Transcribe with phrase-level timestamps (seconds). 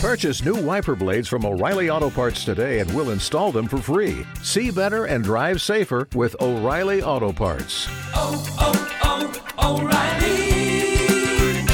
[0.00, 4.24] Purchase new wiper blades from O'Reilly Auto Parts today and we'll install them for free.
[4.44, 7.88] See better and drive safer with O'Reilly Auto Parts.
[8.14, 11.66] oh, oh, oh, O'Reilly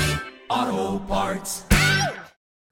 [0.48, 1.66] Auto Parts.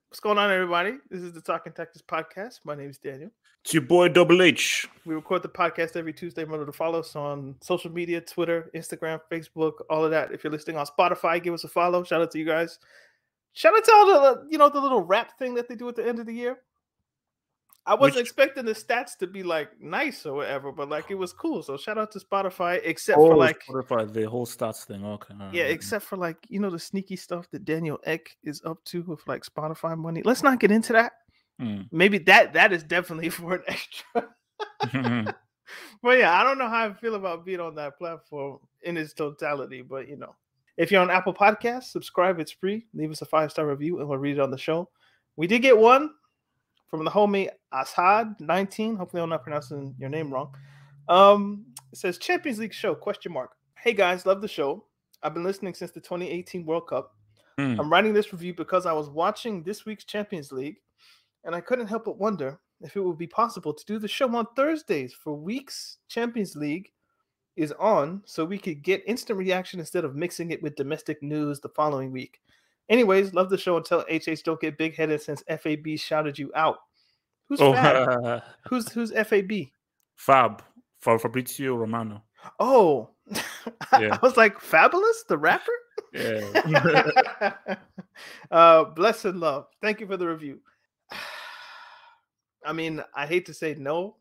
[0.08, 0.94] What's going on, everybody?
[1.10, 2.60] This is the Talking Texas podcast.
[2.64, 3.30] My name is Daniel.
[3.62, 4.88] It's your boy Double H.
[5.04, 6.44] We record the podcast every Tuesday.
[6.44, 10.32] Remember to follow us on social media Twitter, Instagram, Facebook, all of that.
[10.32, 12.02] If you're listening on Spotify, give us a follow.
[12.04, 12.78] Shout out to you guys.
[13.54, 15.96] Shout out to all the, you know, the little rap thing that they do at
[15.96, 16.58] the end of the year.
[17.84, 21.16] I wasn't Which- expecting the stats to be like nice or whatever, but like it
[21.16, 21.62] was cool.
[21.64, 25.04] So shout out to Spotify, except for like Spotify, the whole stats thing.
[25.04, 25.34] Okay.
[25.40, 28.78] all Yeah, except for like you know the sneaky stuff that Daniel Ek is up
[28.84, 30.22] to with like Spotify money.
[30.24, 31.12] Let's not get into that.
[31.60, 31.88] Mm.
[31.90, 34.28] Maybe that that is definitely for an extra.
[36.02, 39.12] but yeah, I don't know how I feel about being on that platform in its
[39.12, 39.82] totality.
[39.82, 40.36] But you know,
[40.82, 42.40] if you're on Apple Podcasts, subscribe.
[42.40, 42.86] It's free.
[42.92, 44.88] Leave us a five star review, and we'll read it on the show.
[45.36, 46.10] We did get one
[46.88, 48.96] from the homie Ashad nineteen.
[48.96, 50.52] Hopefully, I'm not pronouncing your name wrong.
[51.08, 53.52] Um, it says Champions League show question mark.
[53.78, 54.84] Hey guys, love the show.
[55.22, 57.14] I've been listening since the 2018 World Cup.
[57.60, 57.78] Mm.
[57.78, 60.78] I'm writing this review because I was watching this week's Champions League
[61.44, 64.34] and I couldn't help but wonder if it would be possible to do the show
[64.34, 66.90] on Thursdays for weeks Champions League
[67.56, 71.60] is on so we could get instant reaction instead of mixing it with domestic news
[71.60, 72.40] the following week.
[72.88, 76.50] Anyways, love the show and tell HH don't get big headed since FAB shouted you
[76.54, 76.78] out.
[77.48, 78.42] Who's Oh, Fab?
[78.68, 79.52] Who's who's FAB?
[80.16, 80.62] Fab
[81.00, 82.22] for Fabrizio Romano.
[82.58, 83.10] Oh,
[83.92, 85.72] I was like fabulous, the rapper.
[86.12, 87.76] Yeah.
[88.50, 89.66] uh, bless and love.
[89.80, 90.60] Thank you for the review.
[92.64, 94.16] I mean, I hate to say no,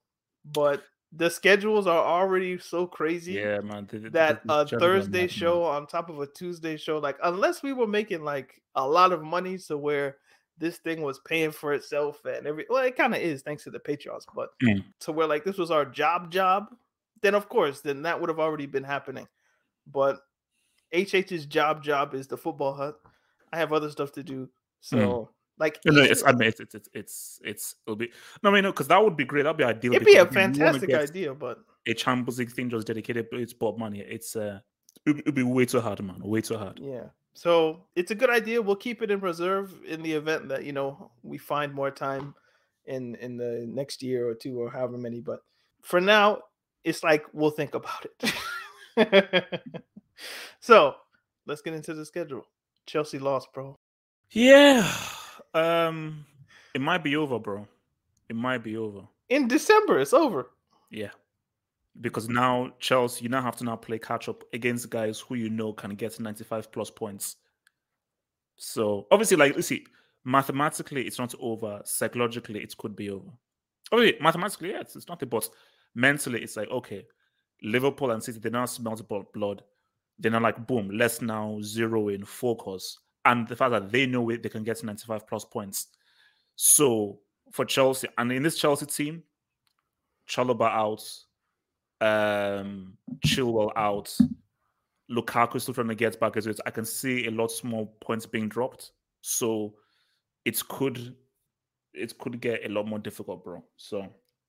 [0.46, 3.86] but the schedules are already so crazy yeah, man.
[3.86, 7.74] th- th- that a Thursday show on top of a Tuesday show, like unless we
[7.74, 10.18] were making like a lot of money, so where
[10.58, 13.72] this thing was paying for itself and every well, it kind of is thanks to
[13.72, 14.84] the Patreons, but Mm.
[15.02, 16.68] to where like this was our job job,
[17.22, 19.28] then of course, then that would have already been happening.
[19.88, 20.22] But
[20.94, 22.96] HH's job job is the football hut.
[23.52, 24.50] I have other stuff to do,
[24.80, 25.30] so
[25.62, 28.12] like No, no, it's, I mean, it's, it's, it's, it's, it'll be,
[28.44, 29.44] no, I mean, no, because that would be great.
[29.44, 29.94] That'd be ideal.
[29.94, 33.28] it'd be a because you wanna fantastic idea, but A Champions League thing just dedicated,
[33.32, 34.00] but it's Bob money.
[34.00, 34.60] It's, uh,
[35.06, 36.20] it'd, it'd be way too hard, man.
[36.22, 36.80] Way too hard.
[36.82, 37.06] Yeah.
[37.34, 38.62] So it's a good idea.
[38.62, 42.36] We'll keep it in reserve in the event that you know we find more time
[42.86, 45.22] in in the next year or two or however many.
[45.22, 45.40] But
[45.82, 46.40] for now,
[46.84, 48.06] it's like we'll think about
[48.98, 49.64] it.
[50.60, 50.96] so
[51.46, 52.46] let's get into the schedule.
[52.86, 53.78] Chelsea lost, bro.
[54.32, 54.92] Yeah.
[55.54, 56.26] Um,
[56.74, 57.68] it might be over, bro.
[58.30, 59.02] It might be over.
[59.30, 60.50] In December, it's over.
[60.90, 61.10] Yeah.
[62.00, 65.50] Because now Chelsea, you now have to now play catch up against guys who you
[65.50, 67.36] know can get 95 plus points.
[68.56, 69.86] So obviously, like you see,
[70.24, 71.82] mathematically it's not over.
[71.84, 73.30] Psychologically, it could be over.
[73.92, 75.50] Obviously, mathematically, yeah, it's, it's not but
[75.96, 77.06] mentally, it's like okay,
[77.64, 78.96] Liverpool and City, they now smell
[79.34, 79.64] blood.
[80.20, 83.00] They're now like, boom, let's now zero in focus.
[83.26, 85.88] And the fact that they know it, they can get 95 plus points.
[86.56, 87.20] So
[87.52, 89.24] for Chelsea, and in this Chelsea team,
[90.28, 91.04] Chalobah out,
[92.02, 94.16] um, Chilwell out,
[95.12, 96.60] Lukaku still trying to get back as it.
[96.66, 98.92] I can see a lot more points being dropped.
[99.22, 99.76] So
[100.46, 101.16] it could
[101.94, 103.64] it could get a lot more difficult, bro.
[103.76, 104.08] So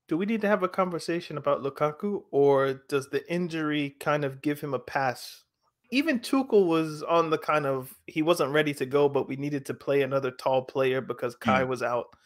[0.08, 4.42] Do we need to have a conversation about Lukaku, or does the injury kind of
[4.42, 5.44] give him a pass?
[5.92, 9.64] Even Tuchel was on the kind of he wasn't ready to go, but we needed
[9.66, 11.68] to play another tall player because Kai mm.
[11.68, 12.16] was out.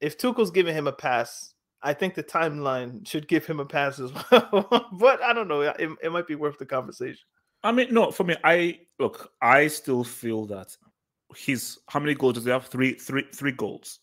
[0.00, 4.00] If Tuchel's giving him a pass, I think the timeline should give him a pass
[4.00, 4.88] as well.
[4.92, 5.60] but I don't know.
[5.62, 7.24] It, it might be worth the conversation.
[7.62, 10.76] I mean, no, for me, I look, I still feel that
[11.36, 12.66] he's how many goals does he have?
[12.66, 14.00] Three, three, three goals.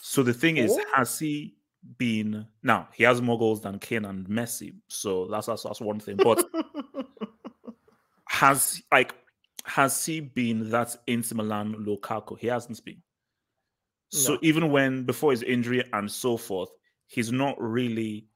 [0.00, 1.56] So the thing is, has he
[1.98, 2.88] been now?
[2.94, 6.16] He has more goals than Kane and Messi, so that's that's, that's one thing.
[6.16, 6.44] But
[8.38, 9.14] has like
[9.64, 12.38] has he been that Inter Milan Lukaku?
[12.38, 13.02] He hasn't been.
[14.10, 14.38] So No.
[14.42, 16.70] even when before his injury and so forth,
[17.06, 18.26] he's not really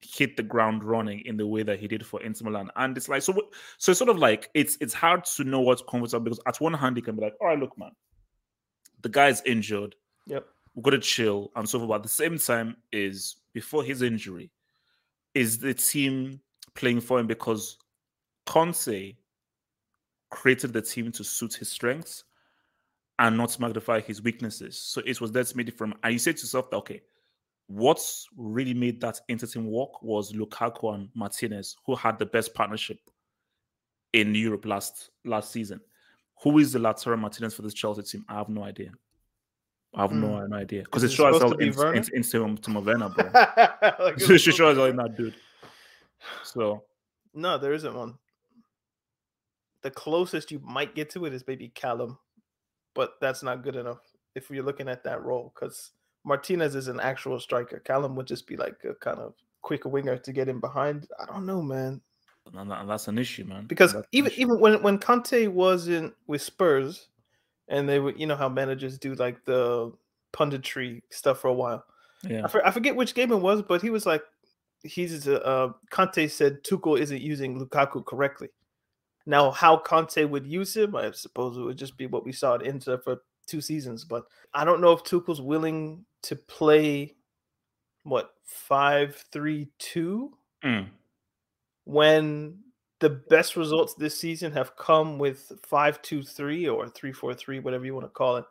[0.00, 2.70] hit the ground running in the way that he did for Inter Milan.
[2.76, 3.32] And it's like so
[3.78, 6.74] so it's sort of like it's it's hard to know what's comfortable because at one
[6.74, 7.92] hand he can be like, all right, look, man,
[9.02, 9.94] the guy's injured,
[10.26, 10.46] yep.
[10.74, 11.88] we've got to chill and so forth.
[11.90, 14.50] But at the same time, is before his injury,
[15.34, 16.40] is the team
[16.74, 17.76] playing for him because
[18.46, 19.14] Conte
[20.34, 22.24] created the team to suit his strengths
[23.20, 24.76] and not magnify his weaknesses.
[24.76, 27.02] So it was that's made it from and you say to yourself that okay,
[27.68, 32.52] what's really made that inter team work was Lukaku and Martinez, who had the best
[32.54, 32.98] partnership
[34.12, 35.80] in Europe last last season.
[36.42, 38.24] Who is the Lautaro Martinez for this Chelsea team?
[38.28, 38.90] I have no idea.
[39.94, 40.48] I have no, Mm.
[40.48, 43.30] no idea because Is it it shows supposed all to in, Instagram to Movena, bro.
[44.04, 45.36] Like, it it's shows supposed all to in that dude.
[46.42, 46.82] So
[47.32, 48.18] No, there isn't one.
[49.84, 52.18] The closest you might get to it is maybe Callum,
[52.94, 54.00] but that's not good enough
[54.34, 55.92] if you're looking at that role because
[56.24, 57.78] Martinez is an actual striker.
[57.78, 61.06] Callum would just be like a kind of quick winger to get in behind.
[61.20, 62.00] I don't know, man.
[62.52, 63.66] and that's an issue, man.
[63.66, 67.08] Because That's even even when when Conte was in with Spurs,
[67.68, 69.92] and they would you know how managers do like the
[70.32, 71.84] punditry stuff for a while.
[72.22, 74.22] yeah, I, for, I forget which game it was, but he was like,
[74.82, 78.48] he's uh, uh, Conte said Tuchel isn't using Lukaku correctly.
[79.26, 82.56] Now, how Conte would use him, I suppose it would just be what we saw
[82.56, 84.04] at Inter for two seasons.
[84.04, 87.14] But I don't know if Tuchel's willing to play
[88.02, 90.88] what five three two Mm.
[91.84, 92.58] when
[93.00, 98.10] the best results this season have come with 5-2-3 or 3-4-3 whatever you want to
[98.10, 98.44] call it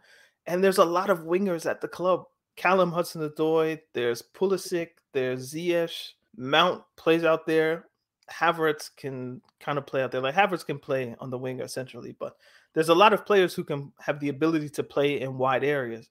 [0.45, 2.25] and there's a lot of wingers at the club
[2.55, 7.85] Callum Hudson-Odoi there's Pulisic there's Ziyech Mount plays out there
[8.33, 12.15] Havertz can kind of play out there like Havertz can play on the wing essentially
[12.17, 12.35] but
[12.73, 16.09] there's a lot of players who can have the ability to play in wide areas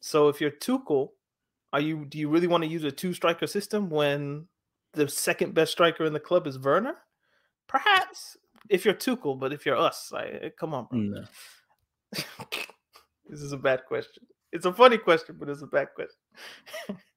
[0.00, 1.10] so if you're Tuchel
[1.72, 4.46] are you do you really want to use a two striker system when
[4.92, 6.96] the second best striker in the club is Werner?
[7.68, 8.36] Perhaps
[8.68, 10.98] if you're Tuchel, but if you're us, like, come on, bro.
[10.98, 11.24] Mm, no.
[13.28, 14.24] this is a bad question.
[14.52, 16.18] It's a funny question, but it's a bad question.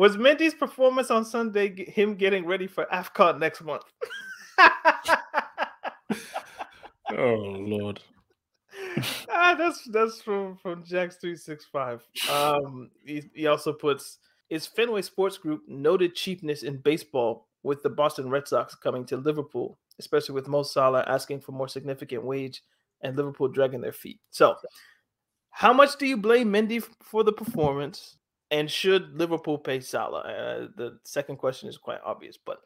[0.00, 3.82] Was Mendy's performance on Sunday him getting ready for AFCON next month?
[7.12, 8.00] Oh lord.
[9.28, 12.06] ah, that's that's from from Jack's three six five.
[12.30, 14.18] Um, he, he also puts
[14.48, 19.16] is Fenway Sports Group noted cheapness in baseball with the Boston Red Sox coming to
[19.16, 22.62] Liverpool, especially with Mo Salah asking for more significant wage
[23.02, 24.20] and Liverpool dragging their feet.
[24.30, 24.54] So,
[25.50, 28.16] how much do you blame Mendy for the performance,
[28.50, 30.20] and should Liverpool pay Salah?
[30.20, 32.60] Uh, the second question is quite obvious, but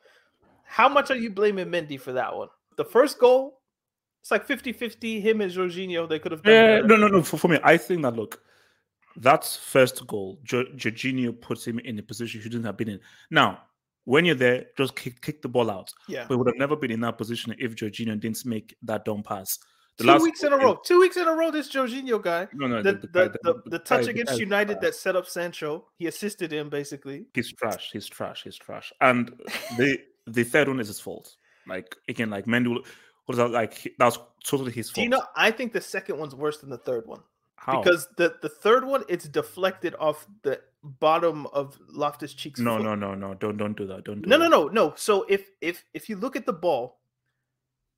[0.65, 2.49] how much are you blaming Mendy for that one?
[2.77, 3.61] The first goal,
[4.21, 7.23] it's like 50-50, him and Jorginho, they could have done Yeah, no, no, no.
[7.23, 8.41] For, for me, I think that look,
[9.17, 13.01] that first goal, jo- Jorginho puts him in a position he shouldn't have been in.
[13.31, 13.63] Now,
[14.05, 15.93] when you're there, just kick, kick the ball out.
[16.09, 16.27] Yeah.
[16.29, 19.59] But would have never been in that position if Jorginho didn't make that dumb pass.
[19.97, 20.81] The Two weeks in a row.
[20.85, 22.49] Two weeks in a row, this Jorginho guy.
[22.53, 26.53] No, no, The, the, the, the, touch against United that set up Sancho, he assisted
[26.53, 27.27] him basically.
[27.33, 27.91] He's trash.
[27.93, 28.43] He's trash.
[28.43, 28.93] He's trash.
[29.01, 29.33] And
[29.79, 31.37] the the third one is his fault.
[31.69, 32.77] Like again, like Mendy
[33.29, 34.97] was that like that was totally his fault.
[34.97, 35.23] Do you know?
[35.37, 37.21] I think the second one's worse than the third one
[37.65, 37.81] how?
[37.81, 42.61] because the, the third one it's deflected off the bottom of Loftus Cheek's.
[42.61, 42.85] no, foot.
[42.85, 43.35] no, no, no.
[43.35, 44.05] Don't don't do that.
[44.05, 44.51] Don't do no, that.
[44.51, 44.95] no, no, no.
[44.97, 47.01] So if if if you look at the ball,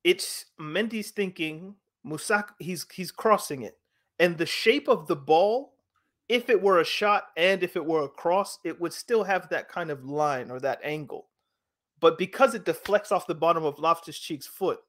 [0.04, 1.74] it's Mendy's thinking
[2.06, 2.48] Musak.
[2.58, 3.76] He's he's crossing it,
[4.18, 5.74] and the shape of the ball,
[6.28, 9.48] if it were a shot and if it were a cross, it would still have
[9.48, 11.28] that kind of line or that angle.
[12.00, 14.80] But because it deflects off the bottom of Loftus Cheek's foot,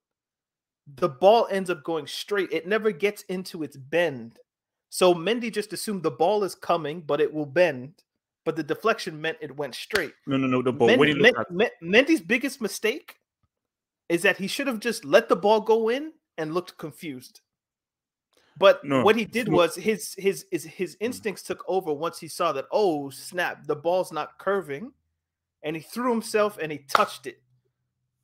[0.96, 2.52] the ball ends up going straight.
[2.52, 4.40] It never gets into its bend.
[4.90, 8.04] So Mendy just assumed the ball is coming, but it will bend.
[8.46, 10.14] But the deflection meant it went straight.
[10.26, 10.62] No, no, no.
[10.62, 13.16] no but Men- when you look Men- at Men- Mendy's biggest mistake
[14.08, 17.42] is that he should have just let the ball go in and looked confused.
[18.60, 22.28] But No, what he did was his his his his instincts took over once he
[22.28, 24.94] saw that oh snap the ball's not curving,
[25.64, 27.42] and he threw himself and he touched it.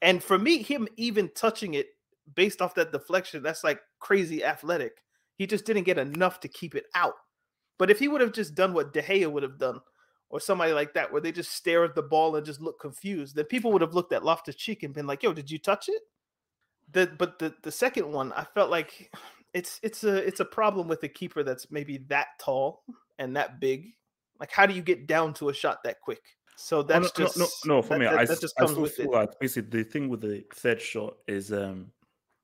[0.02, 1.88] And for me, him even touching it
[2.36, 5.04] based off that deflection, that's like crazy athletic.
[5.36, 7.16] He just didn't get enough to keep it out.
[7.78, 9.80] But if he would have just done what De Gea would have done,
[10.30, 13.36] or somebody like that, where they just stare at the ball and just look confused,
[13.36, 15.90] then people would have looked at Loftus Cheek and been like, "Yo, did you touch
[15.90, 16.02] it?"
[16.94, 19.12] The but the the second one, I felt like
[19.54, 22.84] it's it's a it's a problem with a keeper that's maybe that tall
[23.20, 23.94] and that big.
[24.40, 26.22] Like, how do you get down to a shot that quick?
[26.56, 27.82] So Oh, that's no, just no, no, no.
[27.82, 29.12] For that, me, that, I, that just comes still with feel it.
[29.12, 31.92] like basically the thing with the third shot is um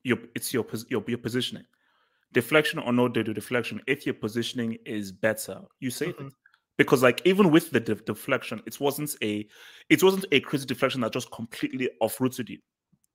[0.04, 1.66] your it's your your, your positioning.
[2.32, 6.28] Deflection or no de- deflection, if your positioning is better, you save Mhm.
[6.28, 6.34] it.
[6.78, 9.48] Because like even with the de- deflection, it wasn't a
[9.90, 12.60] it wasn't a crazy deflection that just completely off-rooted you.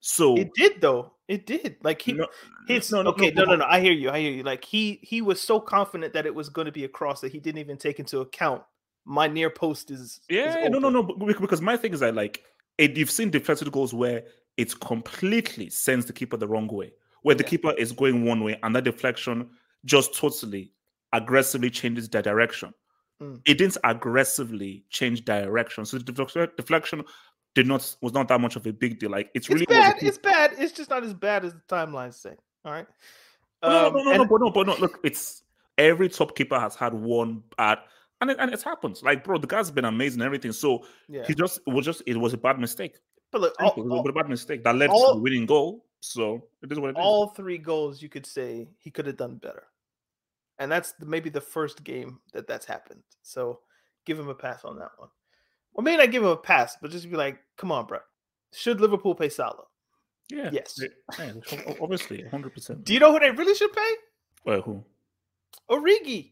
[0.06, 1.12] So It did though.
[1.28, 1.78] It did.
[1.82, 2.26] Like he no,
[2.68, 3.64] His no, no, okay, no, no, no.
[3.64, 4.10] I hear you.
[4.10, 4.42] I hear you.
[4.42, 7.32] Like he he was so confident that it was going to be a cross that
[7.32, 8.62] he didn't even take into account
[9.06, 10.00] my near post is.
[10.00, 11.02] is Yeah, no, no, no.
[11.02, 12.42] Because my thing is that like
[12.76, 14.24] it, you've seen deflected goals where
[14.58, 16.92] it completely sends the keeper the wrong way,
[17.22, 17.48] where the Yeah.
[17.48, 19.48] keeper is going one way and that deflection
[19.86, 20.74] just totally
[21.14, 22.74] aggressively changes their direction.
[23.22, 23.40] Mm.
[23.46, 27.04] It didn't aggressively change direction, so the deflection
[27.54, 29.10] did not was not that much of a big deal.
[29.10, 29.96] Like it's It's really bad.
[30.00, 30.52] It's bad.
[30.58, 32.34] It's just not as bad as the timelines say.
[32.64, 32.86] All right.
[33.62, 34.76] no, no, Um, no, no, and- no, but no, but no.
[34.76, 35.42] Look, it's
[35.76, 37.78] Every top keeper has had one bad,
[38.20, 39.02] and it, and it happens.
[39.02, 40.52] Like, bro, the guy's been amazing and everything.
[40.52, 41.24] So Yeah.
[41.26, 43.00] he just it was just it was a bad mistake.
[43.32, 45.46] But look, all, it was all, a bad mistake that led to all- the winning
[45.46, 45.84] goal.
[45.98, 47.04] So it is what it is.
[47.04, 49.64] all three goals you could say he could have done better.
[50.60, 53.02] And that's maybe the first game that that's happened.
[53.22, 53.58] So
[54.06, 55.08] give him a pass on that one.
[55.74, 57.98] Or maybe not give him a pass, but just be like, come on, bro.
[58.52, 59.64] Should Liverpool pay Salah?
[60.30, 60.50] yeah.
[60.52, 60.80] yes.
[61.18, 61.32] Yeah,
[61.80, 62.84] obviously, hundred percent.
[62.84, 63.90] Do you know who they really should pay?
[64.44, 64.84] Well, who?
[65.70, 66.30] Origi.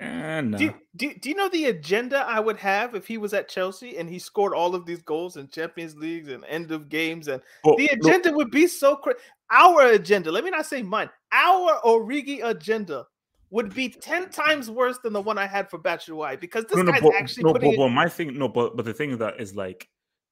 [0.00, 3.34] And Do, you, do, do you know the agenda I would have if he was
[3.34, 6.88] at Chelsea and he scored all of these goals in Champions Leagues and end of
[6.88, 9.14] games and the agenda would be so cra-
[9.52, 13.06] our agenda let me not say mine our origi agenda
[13.52, 16.82] would be 10 times worse than the one i had for Batshuayi because this no,
[16.82, 19.10] no, guy's but, actually no, putting but, but my thing, no, but but the thing
[19.12, 19.88] is that is like,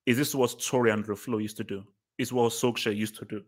[0.07, 1.85] is this what Tore André Flo used to do?
[2.19, 3.43] Is what Solskjaer used to do?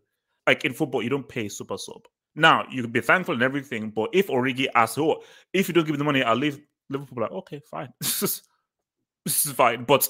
[0.47, 2.03] Like in football, you don't pay super sub.
[2.35, 5.85] Now you can be thankful and everything, but if Origi asks, "Oh, if you don't
[5.85, 6.61] give me the money, I'll leave,"
[6.91, 8.43] Liverpool like, okay, fine, this is
[9.25, 9.85] this is fine.
[9.85, 10.09] But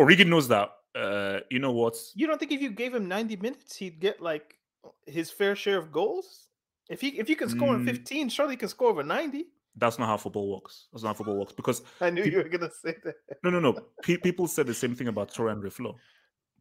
[0.00, 0.70] Origi knows that.
[0.94, 1.96] Uh, you know what?
[2.14, 4.58] you don't think if you gave him 90 minutes he'd get like
[5.06, 6.48] his fair share of goals
[6.90, 7.86] if he if you can score in Mm.
[7.86, 9.46] 15 surely he can score over 90
[9.76, 10.88] That's not how football works.
[10.92, 13.60] That's not how football works because i knew you were gonna say that No, no,
[13.60, 13.72] no.
[14.02, 15.96] Pe- people said the same thing about Tore André Flo.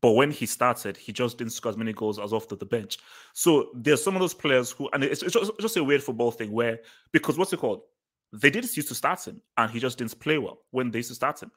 [0.01, 2.65] But when he started, he just didn't score as many goals as off the, the
[2.65, 2.97] bench.
[3.33, 6.31] So there's some of those players who, and it's, it's just, just a weird football
[6.31, 6.79] thing where,
[7.11, 7.83] because what's it called?
[8.33, 11.09] They did used to start him and he just didn't play well when they used
[11.09, 11.51] to start him.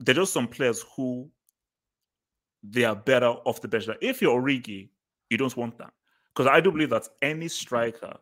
[0.00, 1.30] There are just some players who
[2.64, 3.86] they are better off the bench.
[3.86, 4.88] Like if you're Origi,
[5.30, 5.92] you don't want that.
[6.36, 8.14] Because I do believe that any striker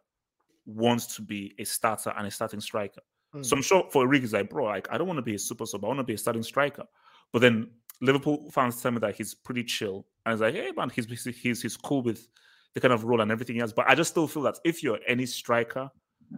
[0.67, 3.01] wants to be a starter and a starting striker.
[3.43, 3.59] So hmm.
[3.59, 5.85] I'm sure for Origi, like, bro, like, I don't want to be a super sub.
[5.85, 6.85] I want to be a starting striker.
[7.33, 10.07] But then Liverpool fans tell me that he's pretty chill.
[10.25, 12.29] And it's like, hey, man, he's, he's, he's, he's cool with
[12.75, 13.73] the kind of role and everything else.
[13.73, 15.91] But I just still feel that if you're any striker,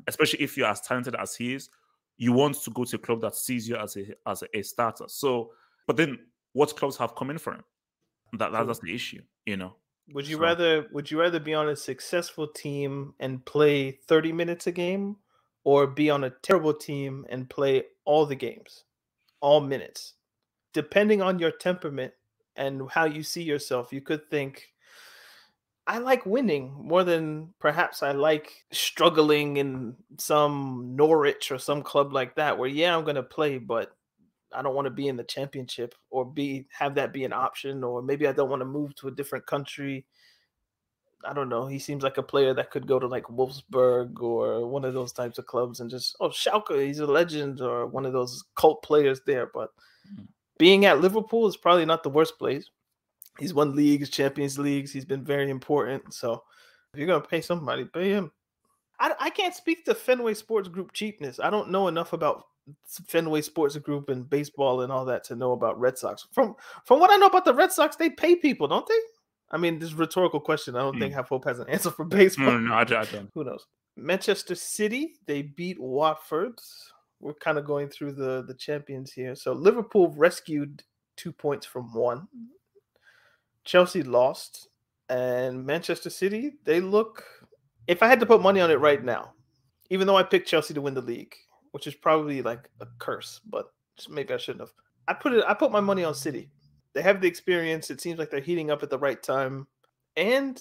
[0.06, 1.68] especially if you're as talented as he is,
[2.16, 4.62] you want to go to a club that sees you as a as a, a
[4.62, 5.04] starter.
[5.09, 5.52] So,
[5.87, 6.18] but then
[6.54, 7.64] what clubs have come in for him?
[8.38, 9.76] That, that that's the issue, you know.
[10.13, 14.33] Would you So- rather would you rather be on a successful team and play 30
[14.33, 15.17] minutes a game
[15.65, 18.85] or be on a terrible team and play all the games,
[19.41, 20.15] all minutes?
[20.73, 22.15] Depending on your temperament
[22.57, 24.73] and how you see yourself, you could think
[25.89, 32.13] I like winning more than perhaps I like struggling in some Norwich or some club
[32.13, 33.97] like that where yeah, I'm going to play but
[34.53, 37.83] I don't want to be in the championship or be have that be an option,
[37.85, 40.07] or maybe I don't want to move to a different country.
[41.25, 41.67] I don't know.
[41.67, 45.12] He seems like a player that could go to like Wolfsburg or one of those
[45.12, 48.83] types of clubs and just oh Schalke, he's a legend or one of those cult
[48.83, 49.47] players there.
[49.53, 49.71] But
[50.15, 50.29] Mm.
[50.59, 52.71] being at Liverpool is probably not the worst place.
[53.41, 54.93] He's won leagues, Champions Leagues.
[54.93, 56.15] He's been very important.
[56.15, 56.45] So
[56.93, 58.31] if you're gonna pay somebody, pay him.
[58.99, 61.41] I, I can't speak to Fenway Sports Group cheapness.
[61.41, 62.45] I don't know enough about
[63.07, 66.26] Fenway Sports Group and baseball and all that to know about Red Sox.
[66.33, 68.99] From from what I know about the Red Sox, they pay people, don't they?
[69.50, 70.75] I mean, this is a rhetorical question.
[70.75, 71.00] I don't hmm.
[71.00, 72.47] think Half Hope has an answer for baseball.
[72.47, 73.31] No, no, no, I, don't- I don't.
[73.35, 73.67] Who knows?
[73.97, 76.59] Manchester City, they beat Watford.
[77.21, 79.35] We're kind of going through the the champions here.
[79.35, 80.83] So Liverpool rescued
[81.17, 82.29] two points from one.
[83.65, 84.69] Chelsea lost,
[85.09, 87.25] and Manchester City, they look.
[87.87, 89.33] If I had to put money on it right now,
[89.90, 91.35] even though I picked Chelsea to win the league,
[91.73, 93.73] which is probably like a curse, but
[94.09, 94.73] maybe I shouldn't have.
[95.09, 95.45] I put it.
[95.47, 96.50] I put my money on City.
[96.95, 97.90] They have the experience.
[97.90, 99.66] It seems like they're heating up at the right time,
[100.16, 100.61] and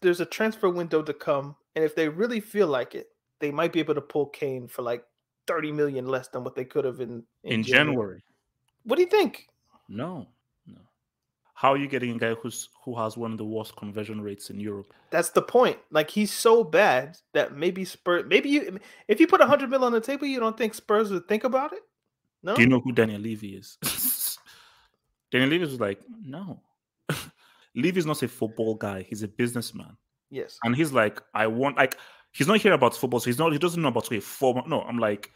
[0.00, 1.56] there's a transfer window to come.
[1.74, 3.08] And if they really feel like it,
[3.40, 5.04] they might be able to pull Kane for like
[5.46, 8.22] 30 million less than what they could have in In January.
[8.84, 9.48] What do you think?
[9.88, 10.26] No.
[11.56, 14.50] How are you getting a guy who's who has one of the worst conversion rates
[14.50, 14.92] in Europe?
[15.10, 15.78] That's the point.
[15.90, 18.26] Like he's so bad that maybe Spurs.
[18.28, 21.10] Maybe you, if you put a 100 mil on the table, you don't think Spurs
[21.10, 21.80] would think about it?
[22.42, 22.56] No.
[22.56, 23.78] Do you know who Daniel Levy is?
[25.32, 26.60] Daniel Levy was like, no.
[27.74, 29.06] Levy's not a football guy.
[29.08, 29.96] He's a businessman.
[30.30, 30.58] yes.
[30.62, 31.96] And he's like, I want like
[32.32, 34.62] he's not here about football, so he's not he doesn't know about a form.
[34.68, 35.30] No, I'm like,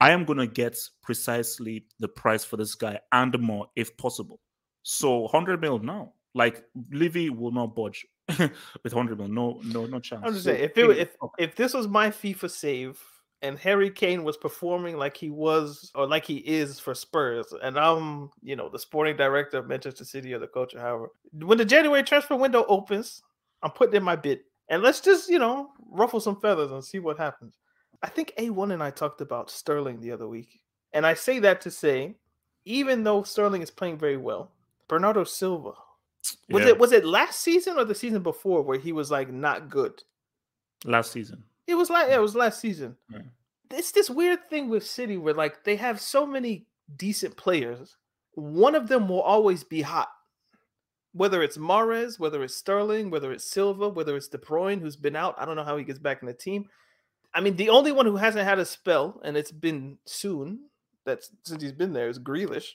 [0.00, 4.40] I am gonna get precisely the price for this guy and more if possible.
[4.82, 6.12] So 100 mil, now.
[6.34, 8.06] Like Levy will not budge
[8.38, 9.28] with 100 mil.
[9.28, 10.22] No, no, no chance.
[10.24, 13.00] I'm just saying, if it, if if this was my FIFA save
[13.42, 17.78] and Harry Kane was performing like he was or like he is for Spurs, and
[17.78, 21.58] I'm you know the sporting director of Manchester City or the coach or however, when
[21.58, 23.22] the January transfer window opens,
[23.62, 26.98] I'm putting in my bid, and let's just you know ruffle some feathers and see
[27.00, 27.58] what happens.
[28.02, 30.60] I think A1 and I talked about Sterling the other week,
[30.92, 32.14] and I say that to say,
[32.64, 34.52] even though Sterling is playing very well,
[34.90, 35.70] Bernardo Silva
[36.50, 39.32] was Yeah, it was it last season or the season before where he was like
[39.32, 40.02] not good?
[40.84, 41.44] last season?
[41.66, 42.22] It was like yeah, it mm.
[42.22, 42.96] was last season.
[43.08, 43.20] Yeah.
[43.70, 46.66] it's this weird thing with City where like they have so many
[46.96, 47.96] decent players.
[48.32, 50.08] One of them will always be hot.
[51.12, 55.16] Whether it's Mahrez, whether it's Sterling, whether it's Silva, whether it's De Bruyne, who's been
[55.16, 55.36] out.
[55.38, 56.68] I don't know how he gets back in the team.
[57.32, 60.60] I mean, the only one who hasn't had a spell, and it's been soon,
[61.04, 62.70] that's since he's been there, is Grealish.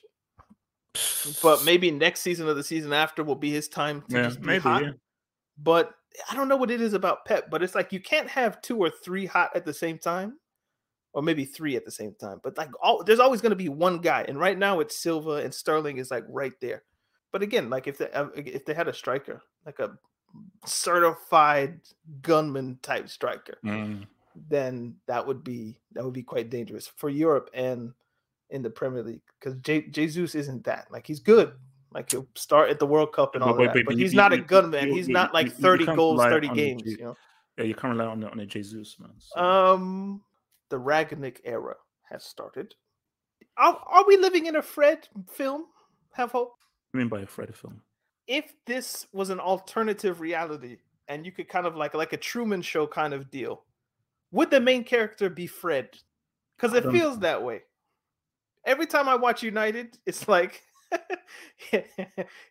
[1.42, 4.40] But maybe next season or the season after will be his time to Yeah, just
[4.40, 4.60] be maybe.
[4.60, 4.82] hot.
[4.84, 4.90] Yeah.
[5.58, 5.92] But
[6.30, 8.78] I don't know what it is about Pep, but it's like you can't have two
[8.78, 10.38] or three hot at the same time,
[11.12, 12.40] or maybe three at the same time.
[12.42, 15.36] But like, all, there's always going to be one guy, and right now it's Silva
[15.44, 16.82] and Sterling is like right there.
[17.32, 19.98] But again, like if they uh, if they had a striker, like a
[20.64, 21.80] certified
[22.22, 24.06] gunman type striker, Mm.
[24.48, 27.92] then that would be that would be quite dangerous for Europe and
[28.50, 30.86] in the Premier League because J- Jesus isn't that.
[30.90, 31.52] Like he's good.
[31.92, 34.32] Like he'll start at the World Cup and all that, but but he's you- not
[34.32, 34.88] a gunman.
[34.88, 36.82] you- He's not like 30 goals, 30 on the games.
[36.84, 37.16] You know.
[37.58, 39.12] Yeah, you can't rely on the, on a Jesus, man.
[39.18, 40.22] So, Um,
[40.68, 41.76] the Rangnick era
[42.10, 42.74] has started.
[43.56, 45.64] Are, are we living in a Fred film?
[46.12, 46.48] Have hope.
[46.50, 46.58] what
[46.92, 47.80] do you mean by a Fred film?
[48.26, 52.60] If this was an alternative reality and you could kind of like like a Truman
[52.60, 53.64] Show kind of deal,
[54.32, 55.88] would the main character be Fred?
[56.56, 57.62] Because it feels that way.
[58.66, 60.62] Every time I watch United, it's like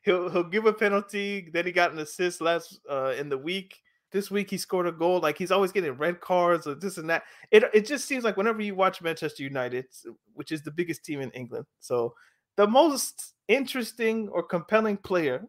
[0.03, 1.49] he'll he'll give a penalty.
[1.51, 3.81] Then he got an assist last uh, in the week.
[4.11, 5.19] This week he scored a goal.
[5.19, 7.23] Like he's always getting red cards or this and that.
[7.51, 9.85] It it just seems like whenever you watch Manchester United,
[10.33, 12.13] which is the biggest team in England, so
[12.55, 15.45] the most interesting or compelling player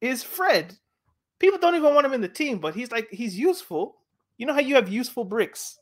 [0.00, 0.74] is Fred.
[1.38, 3.96] People don't even want him in the team, but he's like he's useful.
[4.38, 5.78] You know how you have useful bricks.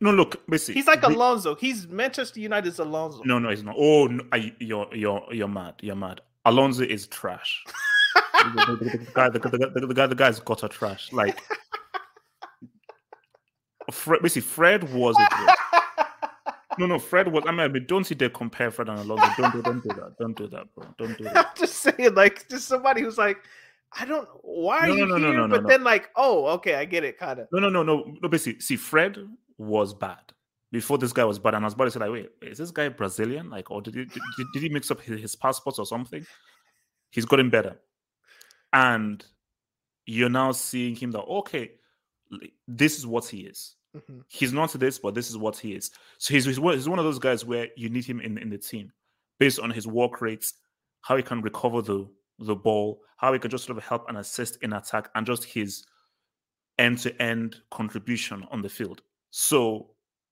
[0.00, 1.54] No, look, basically, He's like Alonso.
[1.54, 3.22] He's Manchester United's Alonso.
[3.24, 3.76] No, no, he's not.
[3.78, 5.74] Oh, no, I, you're you're you're mad.
[5.80, 6.20] You're mad.
[6.44, 7.64] Alonso is trash.
[8.14, 11.12] the, the- the- guy, the, the, the, guy, the guy's gutter trash.
[11.12, 11.40] Like,
[13.90, 15.16] Fred, basically, Fred was.
[15.18, 15.54] A,
[16.78, 17.44] no, no, Fred was.
[17.46, 19.26] I mean, I mean, don't see dare compare Fred and Alonso.
[19.38, 20.14] Don't do, don't do that.
[20.18, 20.86] Don't do that, bro.
[20.98, 21.36] Don't do that.
[21.46, 23.38] I'm just saying, like, just somebody who's like,
[23.98, 24.28] I don't.
[24.42, 25.36] Why are No, you no, no, here?
[25.38, 27.48] no, no, but then, like, oh, okay, I get it, kind of.
[27.52, 28.14] No, no, no, no.
[28.20, 29.16] No, basically, see, Fred
[29.58, 30.32] was bad
[30.72, 32.70] before this guy was bad, and I was about to say, like, wait, is this
[32.70, 33.48] guy Brazilian?
[33.50, 36.26] Like, or did he did, did- he mix up his, his passports or something?
[37.10, 37.80] He's gotten better,
[38.72, 39.24] and
[40.04, 41.72] you're now seeing him that okay,
[42.68, 43.76] this is what he is.
[43.96, 44.22] Mhm.
[44.28, 45.90] He's not this, but this is what he is.
[46.18, 48.92] So he's he's one of those guys where you need him in in the team
[49.38, 50.54] based on his work rates,
[51.02, 52.06] how he can recover the
[52.40, 55.44] the ball, how he can just sort of help and assist in attack, and just
[55.44, 55.84] his
[56.78, 59.00] end to end contribution on the field.
[59.38, 59.90] So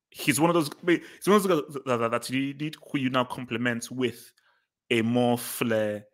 [0.09, 0.71] he's one of those.
[0.87, 4.33] He's one of those guys that, that, that you need who you now complement with
[4.91, 6.07] a more flair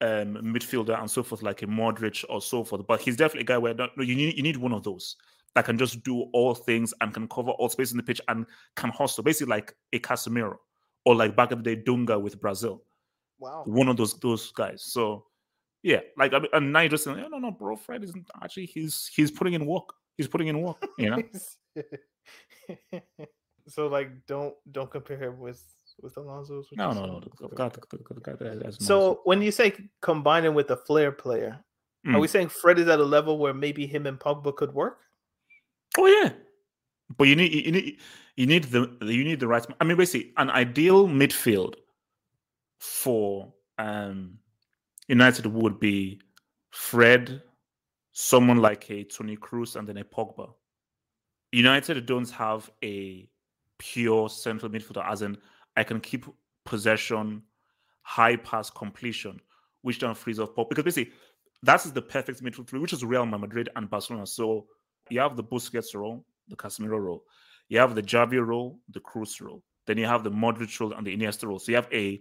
[0.00, 2.86] um, midfielder and so forth, like a Modric or so forth.
[2.86, 5.16] But he's definitely a guy where no, you need you need one of those
[5.56, 8.46] that can just do all things and can cover all space in the pitch and
[8.76, 10.54] can hustle, basically like a Casemiro
[11.04, 12.84] or like back in the day Dunga with Brazil
[13.40, 13.64] Wow.
[13.66, 14.84] one of those those guys.
[14.84, 15.24] So
[15.82, 18.30] yeah, like I mean, and now you're just saying, no, no, no, bro, Fred isn't
[18.40, 19.92] actually he's he's putting in work.
[20.16, 21.20] He's putting in work, you know.
[23.68, 25.62] so, like, don't don't compare him with
[26.00, 26.62] with Alonso.
[26.76, 27.20] no, no, no.
[27.20, 31.62] The, has So, when you say combine him with a flair player,
[32.04, 32.20] are Mm.
[32.20, 34.98] we saying Fred is at a level where maybe him and Pogba could work?
[35.98, 36.32] oh yeah,
[37.16, 37.98] but you need you need
[38.36, 39.64] you need the you need the right.
[39.80, 41.74] I mean, basically, an ideal midfield
[42.80, 44.38] for um
[45.08, 46.20] United would be
[46.70, 47.42] Fred,
[48.12, 50.52] someone like a Toni Kroos, and then a Pogba.
[51.52, 53.28] United don't have a
[53.78, 55.36] pure central midfielder, as in
[55.76, 56.26] I can keep
[56.64, 57.42] possession,
[58.02, 59.40] high pass completion,
[59.82, 60.70] which then frees up Pogba.
[60.70, 61.12] Because basically,
[61.62, 64.26] that is the perfect midfield three, which is Real Madrid and Barcelona.
[64.26, 64.66] So
[65.10, 67.24] you have the Busquets role, the Casemiro role,
[67.68, 71.06] you have the Javi role, the Kroos role, then you have the Modric role and
[71.06, 71.58] the Iniesta role.
[71.58, 72.20] So you have a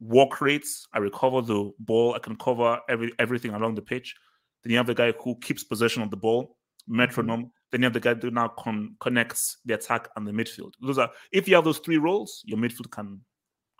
[0.00, 0.86] walk rates.
[0.92, 2.14] I recover the ball.
[2.14, 4.14] I can cover every everything along the pitch.
[4.62, 6.96] Then you have the guy who keeps possession of the ball, mm-hmm.
[6.96, 7.50] metronome.
[7.74, 10.74] Then you have the guy who now con- connects the attack and the midfield.
[10.80, 13.20] Those are if you have those three roles, your midfield can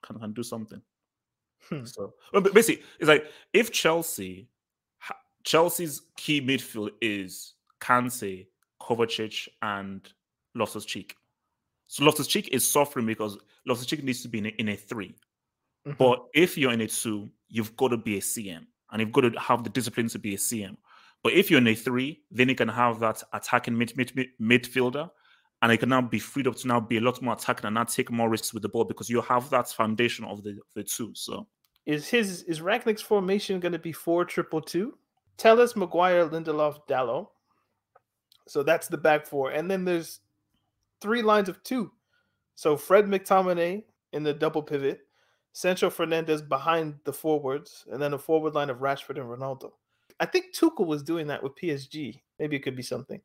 [0.04, 0.83] can, can do something.
[1.68, 1.85] Hmm.
[1.85, 4.48] So well, basically, it's like if Chelsea,
[5.44, 8.48] Chelsea's key midfield is Kante,
[8.83, 10.12] Kovacic, and
[10.57, 11.14] Loftus Cheek.
[11.87, 14.76] So Loftus Cheek is suffering because Loftus Cheek needs to be in a, in a
[14.76, 15.14] three.
[15.87, 15.96] Mhm.
[15.98, 19.20] But if you're in a two, you've got to be a CM and you've got
[19.20, 20.76] to have the discipline to be a CM.
[21.25, 24.29] But if you're in a three, then you can have that attacking mid, mid, mid,
[24.41, 25.11] midfielder
[25.65, 27.75] and it can now be freed up to now be a lot more attacking and
[27.75, 30.85] now take more risks with the ball because you have that foundation of the, the
[30.85, 31.11] two.
[31.15, 31.47] So
[31.87, 34.99] Is his is Rangnick's formation going to be four triple two?
[35.39, 37.29] Telles, Maguire, Lindelof, Dalot.
[38.47, 40.21] So that's the back four, and then there's
[41.01, 41.93] three lines of two.
[42.57, 45.01] So Fred McTominay in the double pivot,
[45.55, 49.71] Sancho Fernandes behind the forwards, and then a forward line of Rashford and Ronaldo.
[50.20, 52.20] I think Tuchel was doing that with PSG.
[52.38, 53.20] Maybe it could be something.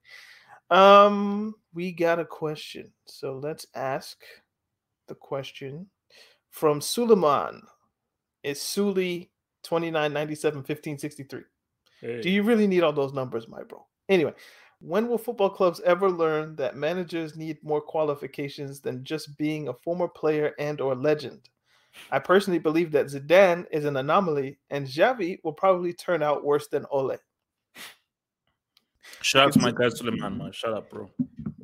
[0.70, 2.92] Um, we got a question.
[3.06, 4.24] So let's ask
[5.08, 5.88] the question
[6.50, 7.62] from Suleiman.
[8.44, 9.32] It's Suli
[9.64, 11.42] 2997 1563.
[12.02, 12.22] Hey.
[12.22, 13.86] Do you really need all those numbers, my bro?
[14.08, 14.34] Anyway,
[14.80, 19.74] when will football clubs ever learn that managers need more qualifications than just being a
[19.74, 21.50] former player and or legend?
[22.12, 26.68] I personally believe that Zidane is an anomaly and Xavi will probably turn out worse
[26.68, 27.18] than Ole.
[29.22, 30.52] Shout out to my guy Suleiman, man.
[30.52, 31.10] Shut up, bro.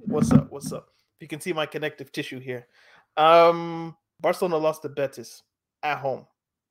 [0.06, 0.52] What's up?
[0.52, 0.89] What's up?
[1.19, 2.67] You can see my connective tissue here.
[3.17, 5.43] Um, Barcelona lost to Betis
[5.84, 6.26] at home.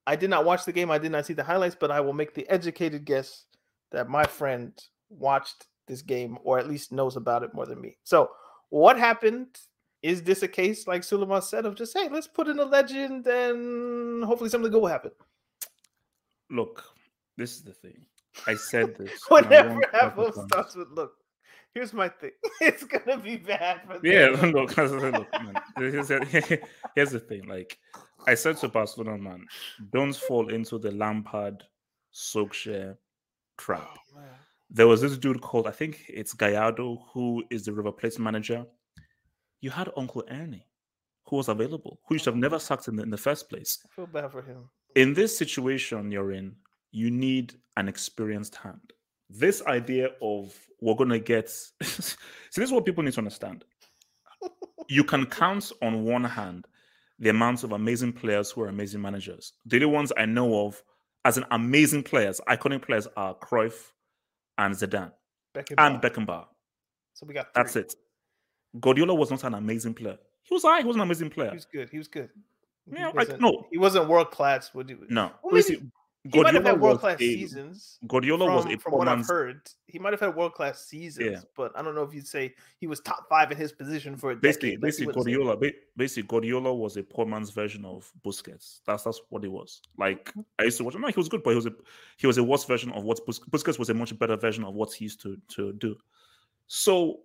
[0.06, 0.90] I did not watch the game.
[0.90, 3.46] I did not see the highlights, but I will make the educated guess
[3.92, 4.72] that my friend
[5.08, 7.96] watched this game or at least knows about it more than me.
[8.04, 8.30] So,
[8.70, 9.46] what happened?
[10.04, 13.26] Is this a case like Suleiman said of just hey, let's put in a legend
[13.26, 15.12] and hopefully something good will happen?
[16.50, 16.84] Look,
[17.38, 18.04] this is the thing.
[18.46, 19.10] I said this.
[19.30, 21.12] and I Whatever won't happens focus on starts with look.
[21.72, 22.32] Here's my thing.
[22.60, 24.02] It's gonna be bad for them.
[24.04, 25.54] Yeah, look, look, man.
[25.78, 26.60] Here's the,
[26.94, 27.48] here's the thing.
[27.48, 27.78] Like
[28.26, 29.46] I said to Barcelona, man,
[29.90, 31.64] don't fall into the Lampard
[32.12, 32.98] Solskjaer
[33.56, 33.88] trap.
[34.14, 34.20] Oh.
[34.68, 38.66] There was this dude called, I think it's Gallardo, who is the River Plate manager.
[39.64, 40.66] You had Uncle Ernie,
[41.26, 42.66] who was available, who you should have never mm-hmm.
[42.66, 43.78] sacked in the, in the first place.
[43.82, 44.68] I feel bad for him.
[44.94, 46.54] In this situation you're in,
[46.90, 48.92] you need an experienced hand.
[49.30, 51.48] This idea of we're going to get.
[51.82, 52.14] See,
[52.54, 53.64] this is what people need to understand.
[54.90, 56.66] You can count on one hand
[57.18, 59.54] the amounts of amazing players who are amazing managers.
[59.64, 60.82] The only ones I know of
[61.24, 63.92] as an amazing players, iconic players, are Cruyff
[64.58, 65.12] and Zidane
[65.54, 65.74] Beckenbauer.
[65.78, 66.48] and Beckenbauer.
[67.14, 67.94] So we got That's it.
[68.80, 70.18] Guardiola was not an amazing player.
[70.42, 71.50] He was, all right, he was an amazing player.
[71.50, 71.88] He was good.
[71.90, 72.28] He was good.
[72.90, 73.66] He Yeah, like, no.
[73.70, 74.74] he wasn't world class.
[74.74, 74.96] Would he?
[75.08, 75.90] No, Well, maybe-
[76.32, 77.98] He might have had world class seasons.
[78.08, 80.86] Guardiola from, was a from poor what I've heard, he might have had world class
[80.86, 84.16] seasons, but I don't know if you'd say he was top five in his position
[84.16, 84.80] for a basically, decade.
[84.80, 85.16] basically say.
[85.16, 88.80] Guardiola, ba- basically Guardiola was a poor man's version of Busquets.
[88.86, 89.82] That's that's what he was.
[89.98, 90.40] Like Mm-hmm.
[90.58, 91.02] I used to watch him.
[91.02, 91.72] No, he was good, but he was a
[92.16, 94.72] he was a worse version of what Bus- Busquets was a much better version of
[94.74, 95.94] what he used to to do.
[96.68, 97.20] So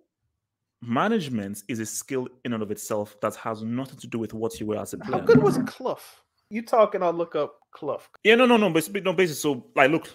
[0.82, 4.58] management is a skill in and of itself that has nothing to do with what
[4.58, 5.20] you were as a player.
[5.20, 5.98] How good was Clough?
[6.48, 7.02] You talking?
[7.02, 8.02] I'll look up Clough.
[8.24, 8.70] Yeah, no, no, no.
[8.70, 10.08] But no, basically, so like, look,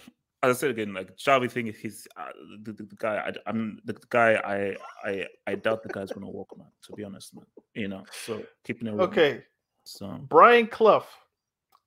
[0.44, 2.30] as I said again, like Xavi thing, he's uh,
[2.64, 3.18] the, the, the guy.
[3.28, 4.34] I, I'm the guy.
[4.34, 6.68] I, I, I doubt the guy's gonna walk, man.
[6.84, 7.46] To be honest, man.
[7.74, 8.92] You know, so keeping it.
[9.00, 9.44] Okay,
[9.84, 11.06] So Brian Clough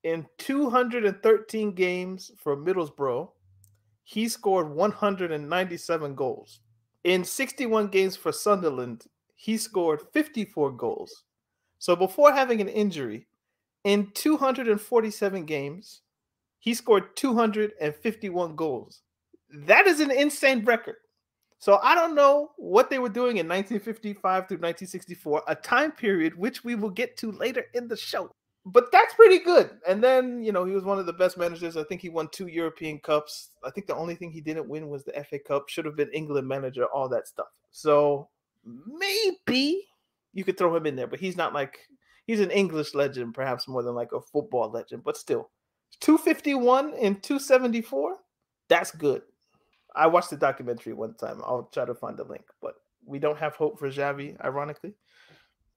[0.05, 3.29] in 213 games for Middlesbrough,
[4.05, 6.61] he scored 197 goals.
[7.05, 11.25] In 61 games for Sunderland, he scored 54 goals.
[11.79, 13.29] So before having an injury,
[13.85, 16.03] in 247 games,
[16.59, 19.03] he scored 251 goals.
[19.51, 20.97] That is an insane record.
[21.61, 26.37] So I don't know what they were doing in 1955 through 1964, a time period
[26.37, 28.31] which we will get to later in the show.
[28.71, 29.71] But that's pretty good.
[29.89, 31.79] And then, you know, he was one of the best managers.
[31.79, 33.51] I think he won two European Cups.
[33.65, 35.69] I think the only thing he didn't win was the FA Cup.
[35.69, 37.47] Should have been England manager, all that stuff.
[37.71, 38.29] So
[38.65, 39.87] maybe
[40.35, 41.79] you could throw him in there, but he's not like
[42.27, 45.49] he's an English legend, perhaps more than like a football legend, but still.
[46.01, 48.17] 251 and 274,
[48.69, 49.23] that's good.
[49.97, 51.41] I watched the documentary one time.
[51.43, 52.75] I'll try to find the link, but
[53.07, 54.93] we don't have hope for Xavi, ironically.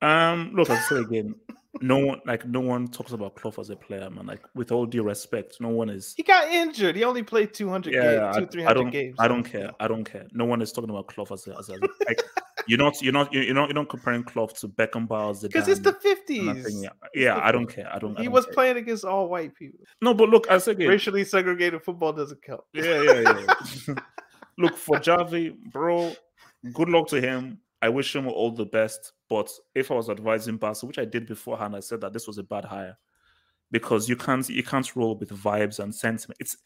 [0.01, 1.35] Um, look, I say again,
[1.81, 4.25] no one like no one talks about Clough as a player, man.
[4.25, 6.13] Like with all due respect, no one is.
[6.17, 6.95] He got injured.
[6.95, 8.01] He only played 200 Yeah,
[8.33, 8.91] games, two, I, 300 I don't.
[8.91, 9.15] games.
[9.19, 9.71] I don't care.
[9.79, 10.27] I don't care.
[10.33, 11.73] No one is talking about Clough as a, as a
[12.07, 12.21] like.
[12.67, 13.01] You're not.
[13.01, 13.33] You're not.
[13.33, 13.69] You're not.
[13.69, 15.41] You're not comparing Clough to Beckham Beckenbauer.
[15.41, 16.83] Because it's the 50s.
[16.83, 17.39] Yeah, yeah.
[17.41, 17.89] I don't care.
[17.91, 18.15] I don't.
[18.17, 18.53] I He don't was care.
[18.53, 19.79] playing against all white people.
[20.01, 22.61] No, but look, I say again, Racially segregated football doesn't count.
[22.73, 23.45] Yeah, yeah,
[23.87, 23.95] yeah.
[24.57, 26.13] Look for Javi, bro.
[26.73, 27.57] Good luck to him.
[27.81, 29.13] I wish him all the best.
[29.29, 32.37] But if I was advising Barca, which I did beforehand, I said that this was
[32.37, 32.97] a bad hire
[33.71, 36.37] because you can't you can't roll with vibes and sentiment.
[36.39, 36.57] It's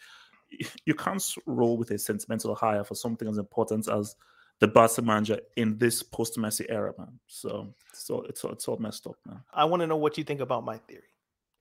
[0.86, 4.15] you can't roll with a sentimental hire for something as important as
[4.60, 7.19] the Barca manager in this post Messi era, man.
[7.28, 9.41] So so it's all, it's all messed up, man.
[9.54, 11.04] I want to know what you think about my theory.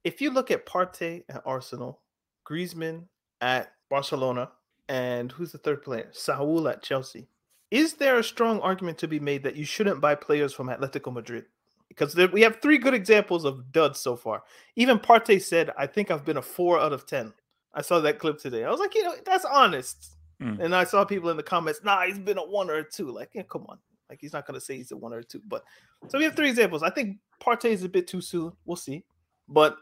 [0.05, 2.01] If you look at Partey at Arsenal,
[2.49, 3.05] Griezmann
[3.41, 4.51] at Barcelona,
[4.89, 6.09] and who's the third player?
[6.13, 7.29] Saul at Chelsea.
[7.71, 11.13] Is there a strong argument to be made that you shouldn't buy players from Atletico
[11.13, 11.45] Madrid?
[11.89, 14.43] Because there, we have three good examples of duds so far.
[14.77, 17.33] Even Partey said, I think I've been a four out of 10.
[17.73, 18.65] I saw that clip today.
[18.65, 20.17] I was like, you know, that's honest.
[20.43, 20.61] Mm.
[20.61, 23.11] And I saw people in the comments, nah, he's been a one or a two.
[23.11, 23.79] Like, yeah, come on.
[24.09, 25.41] Like he's not gonna say he's a one or a two.
[25.47, 25.65] But
[26.09, 26.83] so we have three examples.
[26.83, 28.53] I think Partey is a bit too soon.
[28.65, 29.05] We'll see.
[29.49, 29.79] But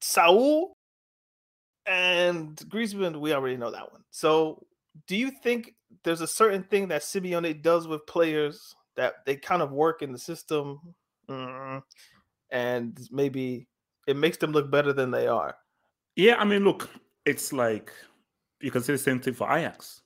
[0.00, 0.76] Saul
[1.86, 4.02] and Griezmann, we already know that one.
[4.10, 4.66] So
[5.06, 9.62] do you think there's a certain thing that Simeone does with players that they kind
[9.62, 10.80] of work in the system
[11.28, 11.82] mm,
[12.50, 13.68] and maybe
[14.06, 15.54] it makes them look better than they are?
[16.16, 16.88] Yeah, I mean, look,
[17.24, 17.92] it's like
[18.60, 20.02] you can say the same thing for Ajax.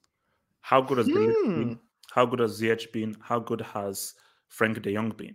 [0.60, 1.14] How good has hmm.
[1.14, 1.78] been?
[2.12, 3.16] How good has Ziyech been?
[3.20, 4.14] How good has
[4.48, 5.34] Frank de Jong been?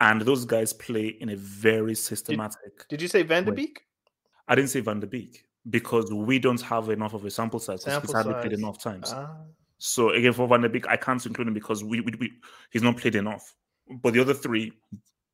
[0.00, 2.78] And those guys play in a very systematic.
[2.78, 3.82] Did, did you say Van de Beek?
[4.48, 7.84] I didn't say Van de Beek because we don't have enough of a sample size
[7.84, 9.12] because he's hardly played enough times.
[9.14, 9.36] Ah.
[9.78, 12.32] So again, for Van de Beek, I can't include him because we, we, we,
[12.70, 13.54] he's not played enough.
[14.02, 14.72] But the other three,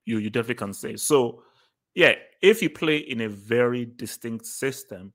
[0.05, 0.97] you you definitely can say.
[0.97, 1.43] So
[1.95, 5.13] yeah, if you play in a very distinct system,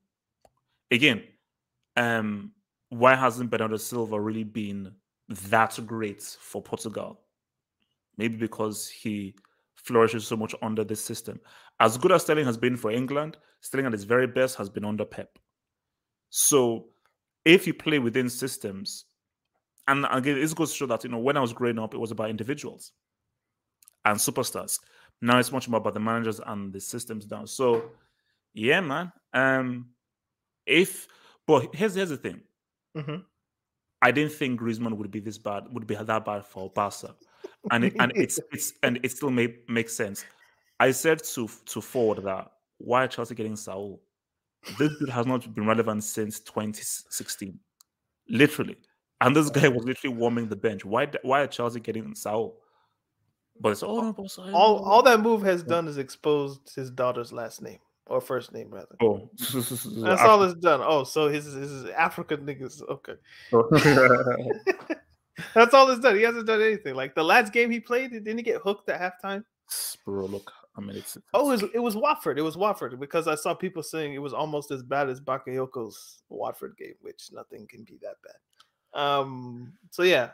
[0.90, 1.24] again,
[1.96, 2.52] um,
[2.88, 4.92] why hasn't Bernardo Silva really been
[5.28, 7.20] that great for Portugal?
[8.18, 9.34] Maybe because he
[9.82, 11.40] flourishes so much under this system.
[11.80, 14.84] As good as Sterling has been for England, Sterling at his very best has been
[14.84, 15.38] under Pep.
[16.30, 16.86] So
[17.44, 19.04] if you play within systems,
[19.88, 21.98] and again, this goes to show that you know when I was growing up, it
[21.98, 22.92] was about individuals
[24.04, 24.78] and superstars.
[25.20, 27.46] Now it's much more about the managers and the systems down.
[27.46, 27.90] So
[28.54, 29.12] yeah, man.
[29.32, 29.90] Um,
[30.66, 31.08] if
[31.46, 32.40] but here's here's the thing.
[32.96, 33.16] Mm-hmm.
[34.02, 37.14] I didn't think Griezmann would be this bad, would be that bad for Barca,
[37.70, 40.24] and it, and it's it's and it still make makes sense.
[40.80, 44.00] I said to to Ford that why Chelsea getting Saul?
[44.78, 47.58] This dude has not been relevant since 2016,
[48.28, 48.76] literally.
[49.20, 50.84] And this guy was literally warming the bench.
[50.84, 52.58] Why why are Chelsea getting Saul?
[53.60, 57.32] But it's oh, all all, all, all that move has done is exposed his daughter's
[57.32, 58.96] last name or first name rather.
[59.00, 60.80] Oh, that's all it's done.
[60.82, 62.82] Oh, so his his African niggas.
[62.88, 63.14] Okay,
[63.52, 64.94] oh.
[65.54, 66.16] that's all it's done.
[66.16, 66.94] He hasn't done anything.
[66.94, 69.44] Like the last game he played, didn't he get hooked at halftime?
[70.04, 72.38] Bro, look, I mean, it's, it's oh, it was, it was Watford.
[72.38, 76.22] It was Watford because I saw people saying it was almost as bad as Bakayoko's
[76.28, 79.00] Watford game, which nothing can be that bad.
[79.00, 80.30] Um, so yeah,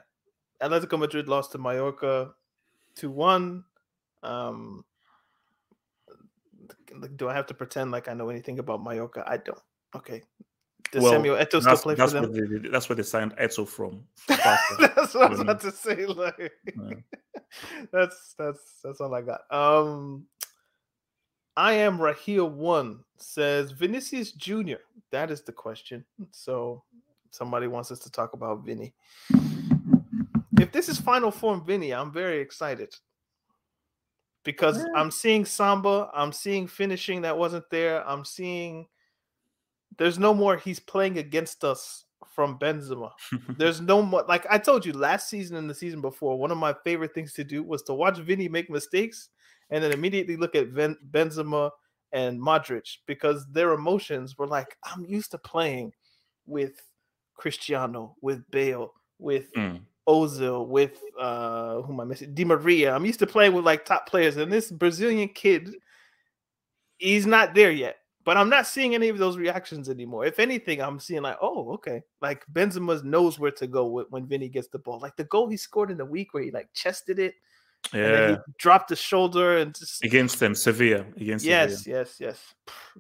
[0.60, 2.32] Atletico Madrid lost to Mallorca
[2.96, 3.64] two one.
[4.24, 4.84] Um,
[7.16, 9.22] do I have to pretend like I know anything about Mallorca?
[9.26, 9.60] I don't.
[9.94, 10.22] Okay.
[10.90, 12.62] Does well, Samuel Eto'o still play for them?
[12.62, 14.04] They, that's where they signed Eto'o from.
[14.28, 16.06] that's what I was about to say.
[16.06, 16.94] Like, yeah.
[17.92, 19.40] that's that's that's all I got.
[19.50, 20.26] Um,
[21.56, 24.80] I am Raheel one says Vinicius Junior.
[25.10, 26.04] That is the question.
[26.30, 26.82] So
[27.30, 28.94] somebody wants us to talk about Vinny.
[30.58, 32.94] If this is final form Vinny, I'm very excited
[34.44, 34.84] because yeah.
[34.96, 38.08] I'm seeing Samba, I'm seeing finishing that wasn't there.
[38.08, 38.86] I'm seeing
[39.98, 43.10] there's no more he's playing against us from Benzema.
[43.58, 46.58] there's no more like I told you last season and the season before, one of
[46.58, 49.28] my favorite things to do was to watch Vinny make mistakes
[49.70, 51.70] and then immediately look at ben- Benzema
[52.12, 55.92] and Modric because their emotions were like, I'm used to playing
[56.46, 56.80] with
[57.36, 59.80] Cristiano, with Bale, with mm.
[60.08, 62.34] Ozil, with uh who am I missing?
[62.34, 62.94] Di Maria.
[62.94, 65.74] I'm used to playing with like top players, and this Brazilian kid,
[66.98, 67.96] he's not there yet.
[68.28, 70.26] But I'm not seeing any of those reactions anymore.
[70.26, 74.50] If anything, I'm seeing like, oh, okay, like Benzema knows where to go when Vinny
[74.50, 74.98] gets the ball.
[75.00, 77.36] Like the goal he scored in the week where he like chested it,
[77.90, 81.06] yeah, dropped the shoulder and just against them, Sevilla.
[81.16, 82.00] Against yes, Sevilla.
[82.00, 82.54] yes, yes,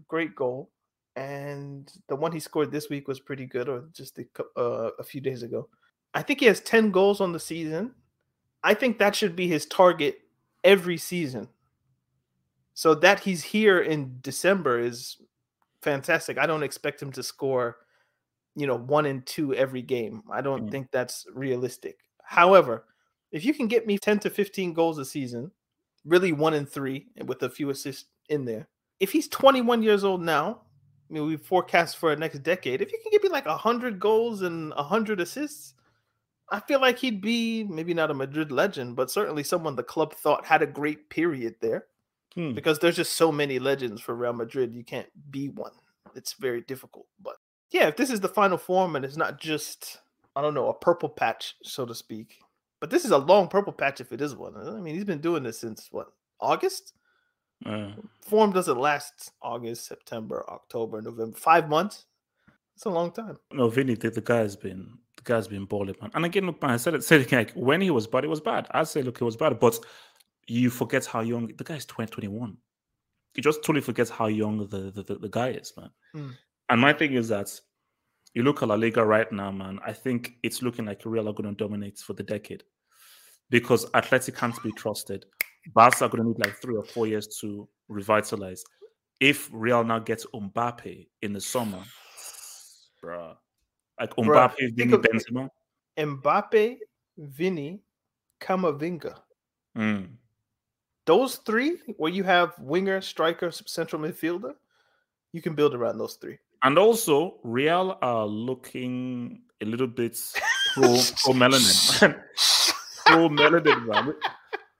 [0.08, 0.70] great goal.
[1.14, 4.24] And the one he scored this week was pretty good, or just a,
[4.56, 5.68] uh, a few days ago.
[6.14, 7.92] I think he has 10 goals on the season.
[8.64, 10.20] I think that should be his target
[10.64, 11.48] every season.
[12.78, 15.16] So that he's here in December is
[15.82, 16.38] fantastic.
[16.38, 17.78] I don't expect him to score,
[18.54, 20.22] you know, one and two every game.
[20.30, 20.70] I don't mm.
[20.70, 21.98] think that's realistic.
[22.22, 22.84] However,
[23.32, 25.50] if you can get me 10 to 15 goals a season,
[26.04, 28.68] really one and three with a few assists in there.
[29.00, 30.60] If he's 21 years old now,
[31.10, 32.80] I mean, we forecast for a next decade.
[32.80, 35.74] If you can give me like 100 goals and 100 assists,
[36.48, 40.14] I feel like he'd be maybe not a Madrid legend, but certainly someone the club
[40.14, 41.86] thought had a great period there
[42.38, 42.52] hmm.
[42.52, 44.72] because there's just so many legends for Real Madrid.
[44.72, 45.72] You can't be one.
[46.14, 47.06] It's very difficult.
[47.22, 47.36] But
[47.70, 49.98] yeah, if this is the final form and it's not just,
[50.36, 52.38] I don't know, a purple patch, so to speak,
[52.80, 54.54] but this is a long purple patch if it is one.
[54.56, 56.08] I mean, he's been doing this since what,
[56.40, 56.92] August?
[57.66, 62.04] Uh, form doesn't last August, September, October, November, five months.
[62.76, 63.36] It's a long time.
[63.52, 66.12] No, Vinny, the, the guy has been the guy's been balling, man.
[66.14, 68.28] And again, look, man, I said it, said it like when he was bad, it
[68.28, 68.68] was bad.
[68.70, 69.84] I say, look, it was bad, but
[70.48, 72.56] you forget how young the guy's 2021.
[73.34, 75.90] You just totally forget how young the, the, the, the guy is, man.
[76.14, 76.34] Mm.
[76.70, 77.48] And my thing is that
[78.34, 79.78] you look at La Liga right now, man.
[79.86, 82.64] I think it's looking like Real are going to dominate for the decade.
[83.50, 85.26] because Athletic can't be trusted.
[85.74, 88.64] Barca are going to need like three or four years to revitalize.
[89.20, 91.82] If Real now gets Mbappe in the summer,
[93.02, 93.36] bruh,
[93.98, 95.48] like Bruh, Mbappe, think Vini, Benzema.
[95.98, 96.76] Mbappe,
[97.16, 97.80] Vinny,
[98.40, 99.18] Kamavinga.
[99.76, 100.10] Mm.
[101.08, 104.52] Those three, where you have winger, striker, central midfielder,
[105.32, 106.36] you can build around those three.
[106.62, 110.20] And also, Real are looking a little bit
[110.74, 112.14] pro pro melanin.
[113.06, 114.14] pro melanin, man.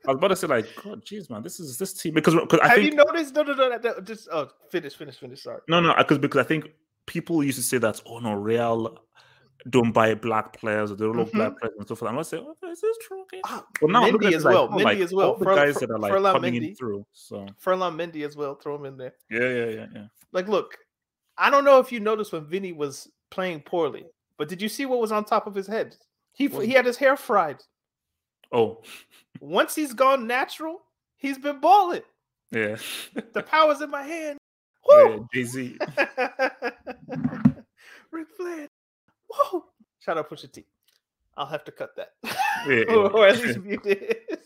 [0.06, 2.60] I was about to say, like, God, jeez, man, this is this team because because
[2.60, 3.34] I have think you noticed?
[3.34, 5.42] No, no, no, no, no, Just oh, finish, finish, finish.
[5.42, 5.62] Sorry.
[5.66, 6.68] no, no, because because I think
[7.06, 8.98] people used to say that oh no, Real
[9.68, 12.02] don't buy black players or they don't look black players and stuff.
[12.02, 13.22] I'm gonna say, okay, is this true?
[13.22, 13.40] Okay.
[13.44, 14.68] Ah, But now at as well.
[14.70, 15.30] oh, Mendy like, as well.
[15.30, 16.78] all the guys that are like Ferland coming in Mendy.
[16.78, 17.04] through.
[17.12, 18.54] So Ferland Mendy as well.
[18.54, 19.14] Throw him in there.
[19.30, 20.04] yeah, yeah, yeah, yeah.
[20.32, 20.76] Like, look,
[21.36, 24.86] I don't know if you noticed when Vinny was playing poorly, but did you see
[24.86, 25.96] what was on top of his head?
[26.32, 26.64] He What?
[26.66, 27.60] he had his hair fried.
[28.52, 28.82] Oh,
[29.40, 30.80] Once he's gone natural,
[31.16, 32.02] he's been balling.
[32.52, 32.76] yeah.
[33.34, 34.38] The power's in my hand.
[34.88, 35.28] yeah Woo!
[35.34, 35.76] Jay Z.
[38.10, 38.68] Ric Flair.
[39.28, 39.64] Whoa!
[40.00, 40.64] Shout out Pusha T.
[41.36, 42.12] I'll have to cut that.
[42.66, 42.94] Yeah, or, yeah.
[42.94, 44.42] or at least mute it.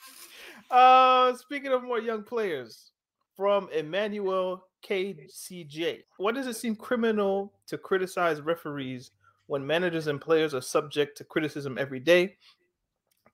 [0.70, 2.90] uh speaking of more young players,
[3.36, 6.02] from Emmanuel KCJ.
[6.18, 9.10] What does it seem criminal to criticize referees
[9.46, 12.36] when managers and players are subject to criticism every day?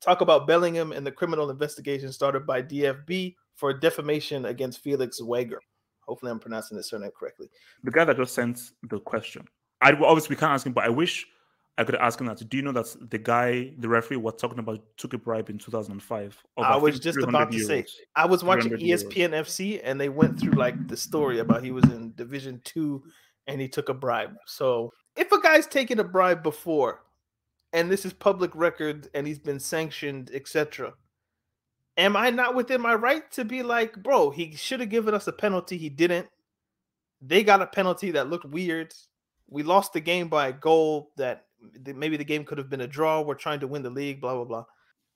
[0.01, 5.61] Talk about Bellingham and the criminal investigation started by DFB for defamation against Felix Wager.
[6.07, 7.51] Hopefully, I'm pronouncing this surname correctly.
[7.85, 9.47] the guy that just sent the question.
[9.81, 11.27] I obviously we can't ask him, but I wish
[11.79, 12.47] I could ask him that.
[12.49, 15.59] Do you know that the guy, the referee, we're talking about took a bribe in
[15.59, 16.45] 2005?
[16.57, 17.87] of, I was just about to say.
[18.17, 19.13] I was watching E 300 euros.
[19.13, 23.03] ESPN FC and they went through like the story about he was in Division Two
[23.47, 24.35] and he took a bribe.
[24.47, 27.03] So if a guy's taken a bribe before,
[27.73, 30.93] and this is public record and he's been sanctioned, etc.,
[31.97, 35.27] am I not within my right to be like, bro, he should have given us
[35.27, 36.29] a penalty, he didn't.
[37.23, 38.95] They got a penalty that looked weird.
[39.51, 41.47] We lost the game by a goal that
[41.85, 43.21] maybe the game could have been a draw.
[43.21, 44.65] We're trying to win the league, blah blah blah.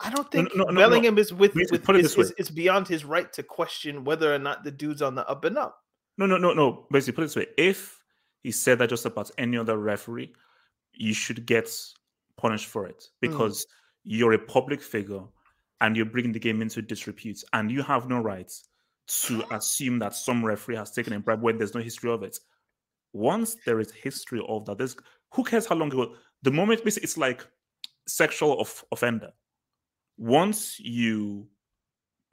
[0.01, 0.81] I don't think no, no, no.
[0.81, 2.35] Bellingham is with, with put it this is, way.
[2.37, 5.57] is beyond his right to question whether or not the dude's on the up and
[5.57, 5.79] up.
[6.19, 6.87] No, no, no, no.
[6.91, 8.03] Basically, put it this way: if
[8.43, 10.33] he said that just about any other referee,
[10.93, 11.71] you should get
[12.37, 13.31] punished for it Hmm.
[13.31, 13.67] because
[14.03, 15.23] you're a public figure
[15.81, 18.53] and you're bringing the game into disrepute, and you have no right
[19.07, 22.39] to assume that some referee has taken a bribe when there's no history of it.
[23.15, 24.97] Once there is history of that, there's
[25.33, 26.15] who cares how long ago.
[26.43, 27.47] The moment it's like
[28.07, 29.33] sexual of, offender.
[30.19, 31.49] Once you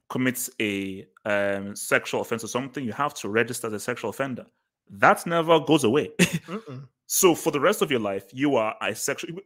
[0.09, 4.45] commit a um, sexual offense or something, you have to register as a sexual offender.
[4.89, 6.11] That never goes away.
[7.13, 9.37] So for the rest of your life, you are a sexual.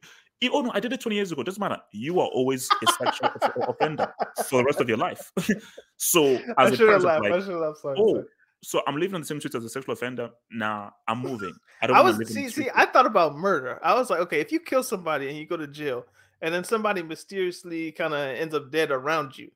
[0.53, 1.41] Oh no, I did it 20 years ago.
[1.41, 1.79] Doesn't matter.
[1.91, 3.31] You are always a sexual
[3.67, 4.13] offender
[4.47, 5.31] for the rest of your life.
[5.97, 7.23] so I as a should have laughed.
[7.23, 7.79] like, I should have laughed.
[7.85, 8.25] Oh, sorry.
[8.63, 10.31] So I'm living on the same street as a sexual offender.
[10.51, 11.53] Nah, I'm moving.
[11.81, 12.69] I don't I was to live in see see.
[12.73, 13.79] I thought about murder.
[13.83, 16.05] I was like, okay, if you kill somebody and you go to jail,
[16.41, 19.51] and then somebody mysteriously kind of ends up dead around you,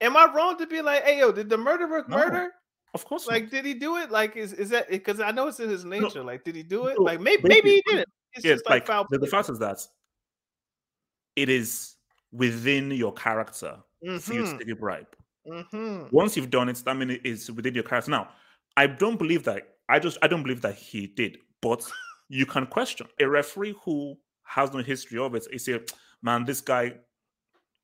[0.00, 2.50] am I wrong to be like, hey yo, did the murderer No, murder?
[2.94, 3.34] of course, not.
[3.34, 4.10] Like, did he do it?
[4.10, 6.22] Like, is is that because I know it's in his nature?
[6.24, 6.98] like, did he do it?
[6.98, 8.08] no, Like, maybe maybe he didn't.
[8.34, 9.86] It's just like, foul the, the fact is that
[11.36, 11.96] it is
[12.32, 15.06] within your character for you to Mhm, take a bribe.
[15.46, 16.12] Mhm.
[16.12, 18.10] Once you've done it, it is within your character.
[18.10, 18.28] Now,
[18.76, 19.62] I don't believe that.
[19.88, 21.38] I just I don't believe that he did.
[21.60, 21.84] But
[22.28, 25.46] you can question a referee who has no history of it.
[25.52, 25.80] You say,
[26.22, 26.94] man, this guy.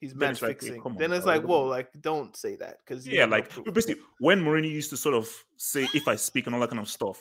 [0.00, 0.96] He's match it's like, hey, fixing.
[0.98, 4.90] then it's like, whoa, like don't say that because Yeah, like basically when Mourinho used
[4.90, 7.18] to sort of say if I speak and all that kind of stuff.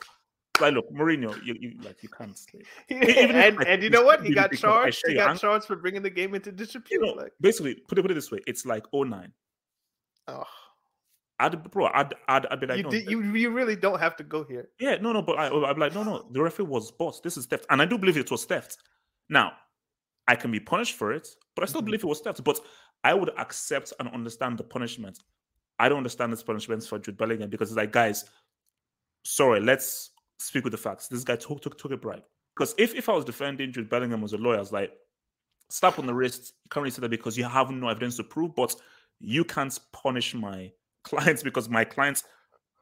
[0.59, 2.61] Like, look, Mourinho, you, you like you can't say.
[2.89, 4.25] even if, and, like, and you know what?
[4.25, 5.03] He got charged.
[5.05, 7.01] He got charged for bringing the game into You disrepute.
[7.01, 9.31] know, like, basically, put it put it this way: it's like 09.
[10.27, 10.43] Oh,
[11.39, 14.15] I'd bro, I'd I'd, I'd be like, you, no, did, you you really don't have
[14.17, 14.69] to go here.
[14.79, 17.19] Yeah, no, no, but I, I'm like, no, no, the referee was boss.
[17.21, 18.77] This is theft, and I do believe it was theft.
[19.29, 19.53] Now,
[20.27, 21.85] I can be punished for it, but I still Mhm.
[21.85, 22.43] believe it was theft.
[22.43, 22.59] But
[23.03, 25.19] I would accept and understand the punishment.
[25.77, 28.23] I don't understand this punishments for Jude Bellingham because it's like, guys,
[29.25, 31.07] sorry, let's speak with the facts.
[31.07, 32.23] This guy took took, took a bribe.
[32.55, 34.93] Because if if I was defending Jude Bellingham as a lawyer, I was like,
[35.69, 36.53] slap on the wrist.
[36.63, 38.73] You can't really say that because you have no evidence to prove, but
[39.19, 40.71] you can't punish my
[41.03, 42.23] clients because my clients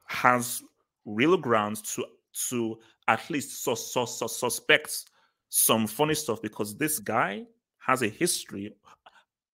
[0.08, 0.62] has
[1.06, 2.06] real grounds to
[2.50, 5.06] to at least sus- sus- sus- suspect
[5.50, 7.44] some funny stuff because this guy
[7.78, 8.76] has a history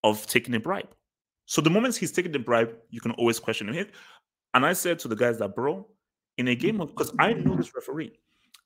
[0.02, 0.88] of taking a bribe.
[1.44, 3.88] So the moment he's taking the bribe, you can always question him.
[4.54, 5.86] And I said to the guys that, bro,
[6.38, 8.18] in a game because I know this referee,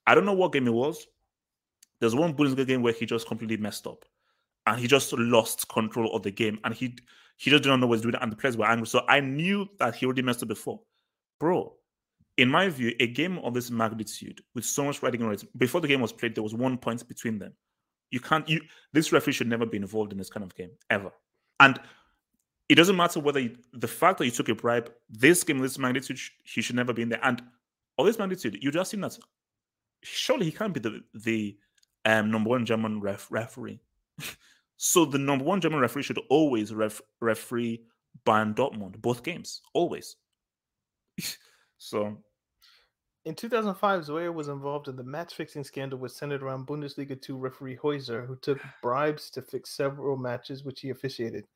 [0.07, 1.07] I don't know what game it was.
[1.99, 4.05] There's one Bundesliga game where he just completely messed up,
[4.67, 6.97] and he just lost control of the game, and he
[7.37, 8.87] he just didn't know what he was doing, and the players were angry.
[8.87, 10.81] So I knew that he already messed up before,
[11.41, 11.75] bro.
[12.37, 15.81] In my view, a game of this magnitude with so much riding on it, before
[15.81, 17.53] the game was played, there was one point between them.
[18.11, 18.49] You can't.
[18.49, 18.61] You
[18.93, 21.13] this referee should never be involved in this kind of game ever.
[21.61, 21.79] And
[22.69, 25.79] it doesn't matter whether you, the fact that you took a bribe, this game, this
[25.79, 27.21] magnitude, he should never be in there.
[27.23, 27.43] And
[27.97, 29.17] all this magnitude, you just seen that.
[30.03, 31.57] Surely he can't be the the
[32.05, 33.81] um, number one German ref, referee.
[34.77, 37.83] so the number one German referee should always ref, referee
[38.27, 40.17] Bayern Dortmund both games, always.
[41.79, 42.19] so.
[43.25, 47.39] In 2005, Zwayer was involved in the match fixing scandal which centered around Bundesliga 2
[47.39, 51.47] referee Hoyzer, who took bribes to fix several matches which he officiated.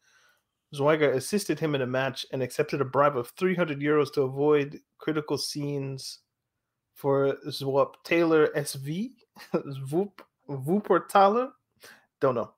[0.75, 4.81] Zwayer assisted him in a match and accepted a bribe of 300 euros to avoid
[4.99, 6.21] critical scenes
[6.95, 9.11] for Zwap Taylor SV,
[9.55, 11.51] Zwoop, Wuppertaler.
[12.21, 12.53] Don't know.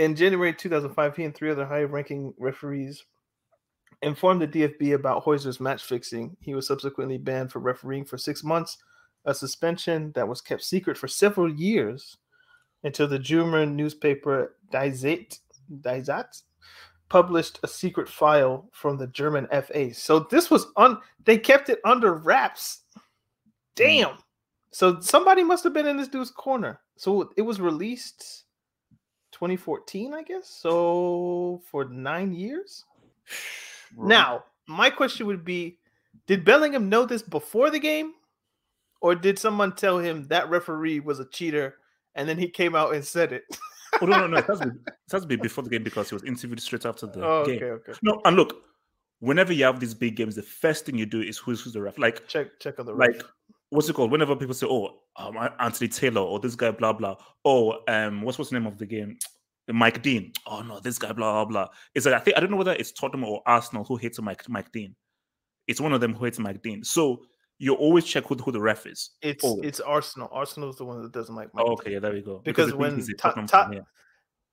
[0.00, 3.04] In January 2005, he and three other high ranking referees
[4.00, 6.38] informed the DFB about Hoyzer's match fixing.
[6.40, 8.78] He was subsequently banned for refereeing for six months,
[9.26, 12.16] a suspension that was kept secret for several years
[12.82, 15.38] until the German newspaper Die Zeit,
[15.82, 16.34] Die Zeit
[17.10, 19.92] published a secret file from the German FA.
[19.92, 22.84] So this was on they kept it under wraps.
[22.94, 23.00] Hmm.
[23.76, 24.18] Damn.
[24.72, 26.80] So somebody must have been in this dude's corner.
[26.96, 28.44] So it was released
[29.40, 30.46] 2014, I guess.
[30.48, 32.84] So for 9 years.
[33.98, 35.78] Now, my question would be
[36.28, 38.12] did Bellingham know this before the game
[39.00, 41.74] or did someone tell him that referee was a cheater
[42.14, 43.42] and then he came out and said it?
[44.00, 44.36] oh no, no, no.
[44.36, 46.60] It has, to be, it has to be before the game because he was interviewed
[46.60, 47.56] straight after the Oh, game.
[47.56, 47.92] okay, okay.
[48.04, 48.62] No, and look,
[49.18, 51.82] whenever you have these big games, the first thing you do is who's who's the
[51.82, 51.98] ref.
[51.98, 53.08] Like, Check check on the ref.
[53.16, 53.24] like
[53.70, 54.12] what's it called?
[54.12, 57.16] Whenever people say, "Oh, um, Anthony Taylor," or this guy, blah blah.
[57.44, 59.18] Oh, um, what's what's the name of the game?
[59.68, 60.32] Mike Dean.
[60.46, 61.68] Oh no, this guy, blah blah blah.
[61.94, 64.48] It's like I think I don't know whether it's Tottenham or Arsenal who hates Mike
[64.48, 64.94] Mike Dean.
[65.66, 66.82] It's one of them who hates Mike Dean.
[66.82, 67.22] So
[67.58, 69.10] you always check who, who the ref is.
[69.22, 69.68] It's always.
[69.68, 70.28] it's Arsenal.
[70.32, 71.64] Arsenal's the one that doesn't like Mike.
[71.66, 72.40] Oh, okay, yeah, there we go.
[72.44, 73.80] Because think when Tottenham yeah.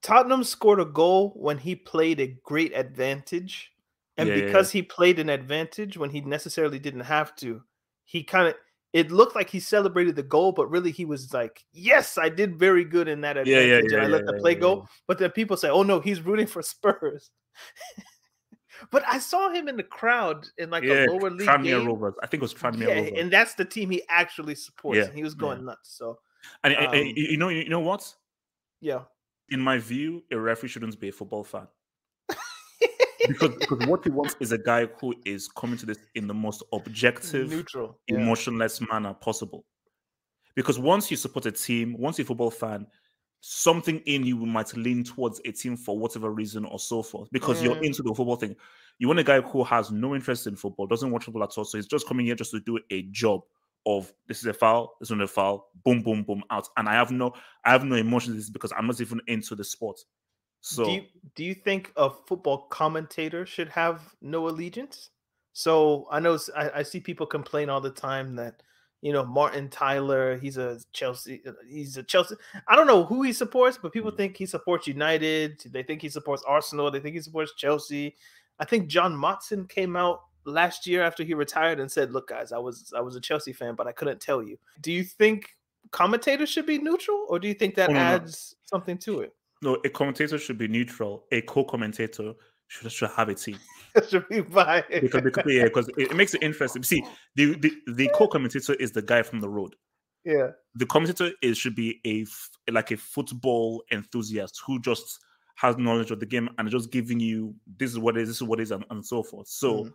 [0.04, 3.72] Tottenham scored a goal when he played a great advantage.
[4.18, 7.62] And Yeah, yeah, because he played an advantage when he necessarily didn't have to,
[8.04, 8.56] he kind of
[8.94, 12.58] it looked like he celebrated the goal, but really he was like, Yes, I did
[12.58, 13.70] very good in that Yeah, advantage.
[13.70, 14.76] yeah, and yeah, I let yeah, the play yeah, go.
[14.78, 14.86] yeah.
[15.08, 17.30] But then people say, Oh no, he's rooting for Spurs.
[18.92, 21.88] but I saw him in the crowd in like yeah, a lower league Tranmere game.
[21.88, 22.14] Rovers.
[22.24, 23.14] I think it was Tranmere Yeah, Rovers.
[23.18, 24.98] and that's the team he actually supports.
[24.98, 25.40] Yeah, and he was yeah.
[25.40, 25.98] going nuts.
[25.98, 26.20] So
[26.64, 28.14] And, and- and um, you know, you know what?
[28.82, 29.02] yeah.
[29.50, 31.68] In my view, a referee shouldn't be a football fan.
[33.28, 36.34] Because, because what he wants is a guy who is coming to this in the
[36.34, 38.00] most objective, neutral.
[38.08, 38.18] Yeah.
[38.20, 39.66] emotionless manner possible.
[40.56, 42.88] Because once you support a team, once you're a football fan,
[43.42, 47.30] something in you might lean towards a team for whatever reason or so forth.
[47.32, 47.86] Because you're Mm.
[47.86, 48.56] into the football thing.
[49.00, 51.66] You want a guy who has no interest in football, doesn't watch football at all.
[51.66, 53.42] So he's just coming here just to do a job
[53.86, 56.68] of this is a foul, this is not a foul, boom, boom, boom, out.
[56.78, 60.00] And I have no, I have no emotions because I'm not even into the sport.
[60.62, 61.06] So do you,
[61.36, 65.12] do you think a football commentator should have no allegiance?
[65.54, 68.62] So I know I see people complain all the time that
[69.02, 72.36] you know Martin Tyler, he's a Chelsea, uh, he's a Chelsea.
[72.68, 74.18] I don't know who he supports, but people Mm.
[74.18, 75.62] think he supports United.
[75.72, 76.92] They think he supports Arsenal.
[76.92, 78.16] They think he supports Chelsea.
[78.60, 82.52] I think John Motson came out last year after he retired and said, "Look, guys,
[82.52, 85.56] I was I was a Chelsea fan, but I couldn't tell you." Do you think
[85.92, 89.37] commentators should be neutral, or do you think that Oh, adds something to it?
[89.62, 91.26] No, a commentator should be neutral.
[91.32, 92.34] A co-commentator
[92.68, 93.58] should, should have a team.
[94.10, 94.90] should be biased.
[95.02, 96.84] because, because yeah, because it, it makes it interesting.
[96.84, 97.04] See,
[97.36, 99.76] the, the the co-commentator is the guy from the road.
[100.26, 100.52] yeah.
[100.76, 102.26] The commentator is should be a
[102.72, 105.20] like a football enthusiast who just
[105.56, 108.38] has knowledge of the game and just giving you this is what it is, this
[108.38, 109.48] is what it is, and, and so forth.
[109.48, 109.94] So Mhm.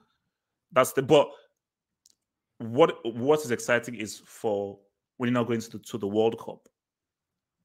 [0.73, 1.29] that's the but
[2.59, 4.79] what what is exciting is for
[5.19, 6.69] when you're now going to the, to the World Cup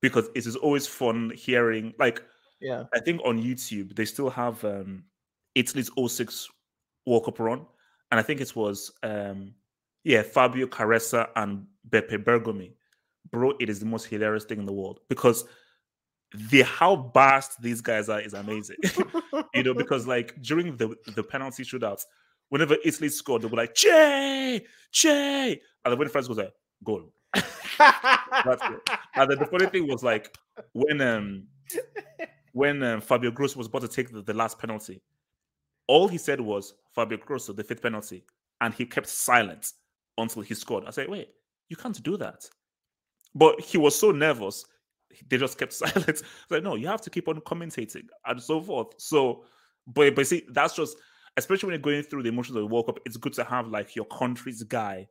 [0.02, 2.22] because it is always fun hearing like
[2.60, 2.86] Yeah.
[2.94, 5.04] I think on YouTube they still have um
[5.56, 6.50] Italy's 06
[7.06, 7.66] World Cup run,
[8.12, 9.54] and I think it was um
[10.04, 12.74] yeah Fabio Caressa and Beppe Bergomi.
[13.32, 15.46] Bro, it is the most hilarious thing in the world because
[16.50, 18.78] the how vast these guys are is amazing.
[19.54, 22.04] you know, because like during the the penalty shootouts,
[22.50, 27.14] whenever Italy scored, they were like Che, Che, and then when France was like goal.
[27.80, 30.38] And then the funny thing was like
[30.74, 31.48] when um
[32.54, 35.02] when um, Fabio Grosso was about to take the, the last penalty,
[35.88, 38.24] all he said was Fabio Grosso, the fifth penalty,
[38.62, 39.74] and he kept silent
[40.18, 40.86] until he scored.
[40.88, 41.30] I said, wait,
[41.70, 42.50] you can't do that.
[43.36, 44.66] But he was so nervous,
[45.30, 46.24] they just kept silent.
[46.50, 48.88] Like, no, you have to keep on commentating and so forth.
[48.98, 49.44] So,
[49.86, 50.98] but but see, that's just
[51.38, 53.68] especially when you're going through the emotions of the World Cup, it's good to have
[53.68, 55.08] like your country's guy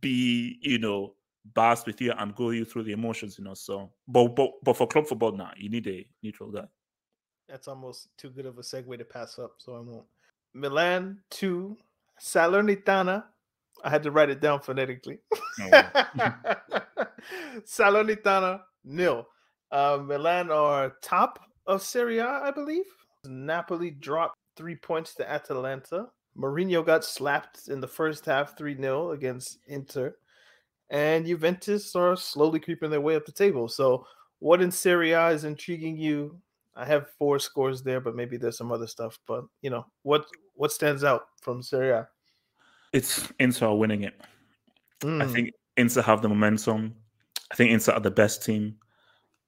[0.00, 1.14] be, you know,
[1.54, 3.54] burst with you and go you through the emotions, you know.
[3.54, 6.66] So, but but but for club football now, you need a neutral guy.
[7.48, 10.06] That's almost too good of a segue to pass up, so I won't.
[10.54, 11.76] Milan to
[12.20, 13.24] Salernitana.
[13.84, 15.18] I had to write it down phonetically.
[15.60, 15.82] Oh.
[17.66, 19.26] Salernitana nil.
[19.70, 22.84] Uh, Milan are top of Serie A, I believe.
[23.24, 26.08] Napoli dropped three points to Atalanta.
[26.36, 30.16] Mourinho got slapped in the first half 3 0 against Inter.
[30.92, 33.66] And Juventus are slowly creeping their way up the table.
[33.66, 34.06] So,
[34.38, 36.38] what in Serie A is intriguing you?
[36.76, 39.18] I have four scores there, but maybe there's some other stuff.
[39.26, 42.08] But you know, what what stands out from Serie A?
[42.92, 44.20] It's Inter are winning it.
[45.02, 46.94] I Mm, think Inter have the momentum.
[47.50, 48.76] I think Inter are the best team.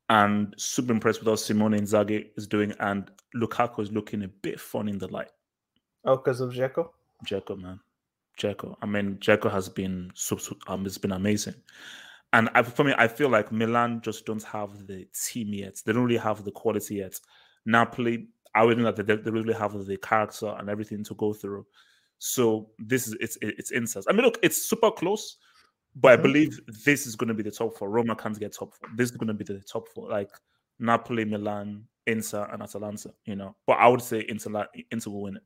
[0.09, 2.73] And super impressed with what Simone Inzaghi is doing.
[2.81, 5.31] And Lukaku is looking a bit fun in the light.
[6.05, 6.91] Oh, because of Dzeko?
[7.25, 7.81] Jeko, man.
[8.39, 8.77] Jeko.
[8.83, 10.13] I mean, Jeko has been
[10.67, 11.55] um, it's been amazing.
[12.33, 15.81] And I, for me, I feel like Milan just don't have the team yet.
[15.85, 17.19] They don't really have the quality yet.
[17.65, 18.27] Napoli,
[18.57, 21.65] I would know that they, they really have the character and everything to go through.
[22.19, 24.09] So this is it's it's incest.
[24.11, 25.37] I mean, look, it's super close,
[25.95, 26.23] but I Mhm.
[26.23, 27.89] believe this is going to be the top four.
[27.91, 28.89] Roma can't get top four.
[28.97, 30.31] This is going to be the top four, like
[30.79, 33.15] Napoli, Milan, Inter, and Atalanta.
[33.27, 35.43] You know, but I would say Inter, Inter will win it.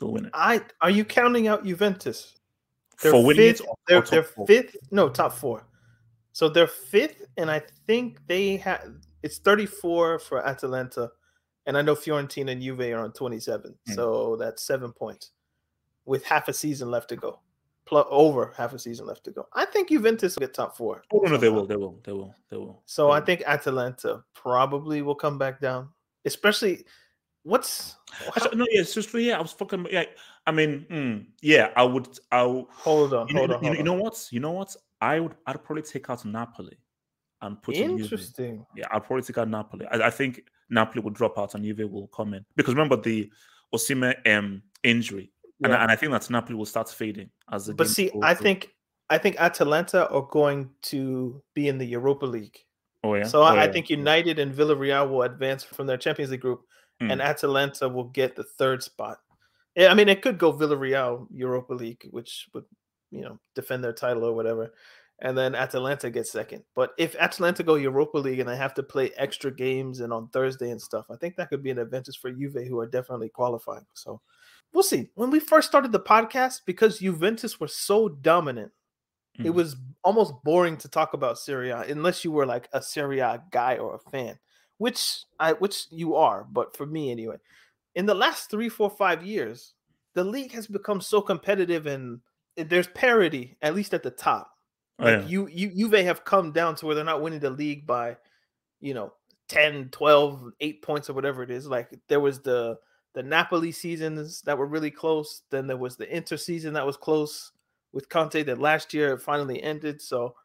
[0.00, 2.34] They'll win it I are you counting out Juventus?
[3.02, 3.66] They're for winning fifth.
[3.86, 4.76] They're, they're fifth.
[4.90, 5.66] No, top four.
[6.32, 8.82] So they're fifth, and I think they have
[9.22, 11.10] it's 34 for Atalanta,
[11.66, 13.74] and I know Fiorentina and Juve are on 27.
[13.88, 13.94] Mm.
[13.94, 15.32] So that's seven points
[16.04, 17.40] with half a season left to go.
[17.86, 19.46] Plus over half a season left to go.
[19.52, 21.02] I think Juventus will get top four.
[21.12, 22.82] Oh no, no, they will, they will, they will, they will.
[22.86, 25.88] So they I think Atalanta probably will come back down.
[26.24, 26.84] Especially
[27.42, 27.96] what's
[28.28, 29.38] Actually, no, yeah, just yeah.
[29.38, 30.04] I was fucking yeah.
[30.46, 32.08] I mean, mm, yeah, I would.
[32.32, 34.28] I would, hold on, you know, hold on, you, know, you know what?
[34.30, 34.74] You know what?
[35.00, 35.34] I would.
[35.46, 36.76] I'd probably take out Napoli
[37.42, 38.64] and put in Interesting.
[38.76, 39.86] Yeah, I'd probably take out Napoli.
[39.90, 43.30] I, I think Napoli will drop out and Juve will come in because remember the
[43.74, 45.30] Osimhen um injury,
[45.62, 45.78] and, Yeah.
[45.78, 48.44] I, and I think that Napoli will start fading as the But see, I through.
[48.44, 48.74] think
[49.08, 52.58] I think Atalanta are going to be in the Europa League.
[53.02, 53.24] Oh yeah.
[53.24, 56.62] So Oh, I, I think United and Villarreal will advance from their Champions League group,
[57.00, 57.24] and Mm.
[57.24, 59.18] Atalanta will get the third spot.
[59.78, 62.64] I mean, it could go Villarreal Europa League, which would
[63.10, 64.72] you know defend their title or whatever,
[65.20, 66.64] and then Atalanta gets second.
[66.74, 70.28] But if Atalanta go Europa League and they have to play extra games and on
[70.28, 73.28] Thursday and stuff, I think that could be an advantage for Juve, who are definitely
[73.30, 73.86] qualifying.
[73.94, 74.20] So
[74.72, 75.10] we'll see.
[75.14, 78.72] When we first started the podcast, because Juventus were so dominant
[79.38, 79.54] it Mhm.
[79.54, 83.42] was almost boring to talk about Serie A unless you were like a Serie A
[83.52, 84.38] guy or a fan,
[84.80, 87.36] which I which you are, but for me anyway.
[87.94, 89.74] In the last three, four, five years,
[90.14, 92.20] the league has become so competitive and
[92.56, 94.50] there's parity, at least at the top.
[94.98, 95.26] Oh, Like yeah.
[95.26, 98.16] you you Juve have come down to where they're not winning the league by,
[98.80, 99.12] you know,
[99.48, 101.66] 10, 12, 8 points or whatever it is.
[101.66, 102.78] Like there was the
[103.12, 105.42] the Napoli seasons that were really close.
[105.50, 107.52] Then there was the Inter season that was close
[107.92, 110.00] with Conte that last year it finally ended.
[110.00, 110.36] So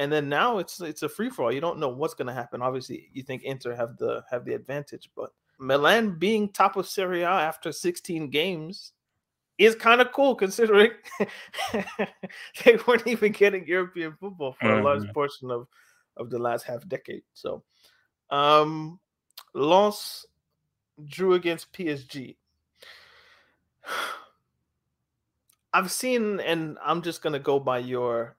[0.00, 1.52] and then now it's it's a free for all.
[1.52, 2.62] You don't know what's going to happen.
[2.62, 7.20] Obviously, you think Inter have the have the advantage, but Milan being top of Serie
[7.20, 8.92] A after 16 games
[9.58, 10.92] is kind of cool considering
[12.64, 15.12] they weren't even getting European football for a large Mhm.
[15.12, 15.68] portion of
[16.16, 17.22] of the last half decade.
[17.34, 17.62] So,
[18.30, 18.98] um,
[19.52, 20.24] Lens
[21.04, 22.38] drew against PSG.
[25.74, 28.38] I've seen, and I'm just gonna go by your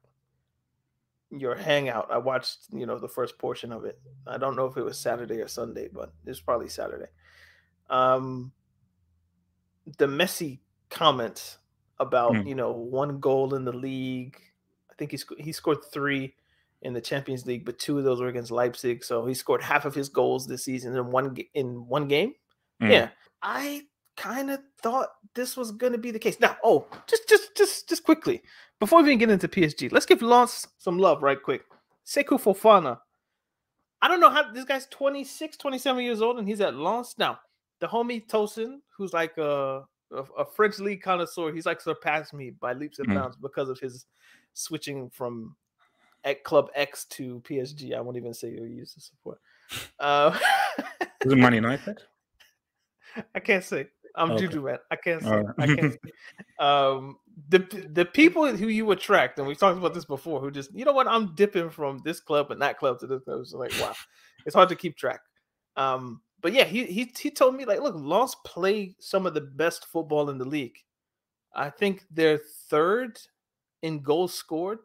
[1.31, 2.09] your hangout.
[2.11, 3.99] I watched, you know, the first portion of it.
[4.27, 7.07] I don't know if it was Saturday or Sunday, but it's probably Saturday.
[7.89, 8.51] Um,
[9.97, 10.59] the Messi
[10.89, 11.57] comments
[11.99, 12.47] about Mm.
[12.47, 14.37] you know one goal in the league.
[14.89, 16.35] I think he sc- he scored three
[16.81, 19.03] in the Champions League, but two of those were against Leipzig.
[19.03, 22.33] So he scored half of his goals this season in one ga- in one game.
[22.81, 22.91] Mm.
[22.91, 23.09] Yeah,
[23.41, 23.83] I
[24.17, 26.39] kind of thought this was going to be the case.
[26.39, 28.41] Now, oh, just just just just quickly
[28.79, 31.63] before we even get into PSG, let's give Lens some love right quick.
[32.05, 32.99] Seko Fofana.
[34.01, 37.39] I don't know how this guy's 26, 27 years old and he's at Lens now.
[37.79, 42.49] The homie Tosin, who's like a, a, a French league connoisseur, he's like surpassed me
[42.49, 43.15] by leaps and Mhm.
[43.15, 44.05] bounds because of his
[44.53, 45.55] switching from
[46.23, 47.95] at Club X to PSG.
[47.95, 49.39] I won't even say who he used to support.
[49.99, 50.37] Uh,
[51.23, 52.01] Was it Man United?
[53.35, 53.87] I can't say.
[54.15, 54.41] I'm Okay.
[54.41, 54.77] Juju man.
[54.89, 55.29] I can't say.
[55.29, 55.55] Alright.
[55.57, 55.97] I can't.
[56.59, 57.17] Um,
[57.49, 57.59] the
[57.91, 60.91] the people who you attract, and we talked about this before, who just you know
[60.91, 63.39] what, I'm dipping from this club and that club to this club.
[63.41, 63.93] It's like wow,
[64.45, 65.21] it's hard to keep track.
[65.75, 69.41] Um, but yeah, he he he told me like, look, Lens play some of the
[69.41, 70.77] best football in the league.
[71.55, 72.39] I think they're
[72.69, 73.19] third
[73.81, 74.79] in goals scored.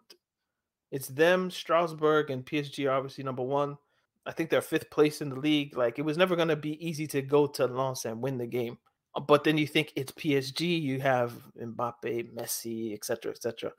[0.90, 3.76] It's them, Strasbourg, and PSG are obviously number one.
[4.24, 5.76] I think they're fifth place in the league.
[5.76, 8.46] Like it was never going to be easy to go to Lens and win the
[8.46, 8.78] game.
[9.16, 10.80] Uh, but then you think it's PSG.
[10.80, 13.72] You have Mbappe, Messi, etc., etc.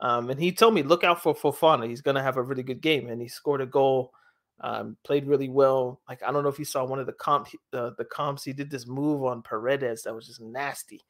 [0.00, 1.88] Um, and he told me, look out for Fofana.
[1.88, 4.12] He's going to have a really good game, and he scored a goal.
[4.60, 6.00] Um, played really well.
[6.08, 8.42] Like I don't know if you saw one of the comp uh, the comps.
[8.42, 11.00] He did this move on Paredes that was just nasty.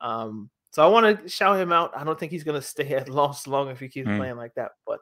[0.00, 1.96] Um, so I want to shout him out.
[1.96, 4.16] I don't think he's going to stay at Lens long if he keeps mm.
[4.16, 4.72] playing like that.
[4.84, 4.98] But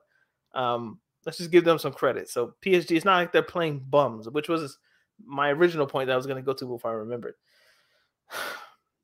[0.55, 2.29] um, let's just give them some credit.
[2.29, 4.79] So PSG, it's not like they're playing bums, which was
[5.25, 7.35] my original point that I was going to go to before I remembered.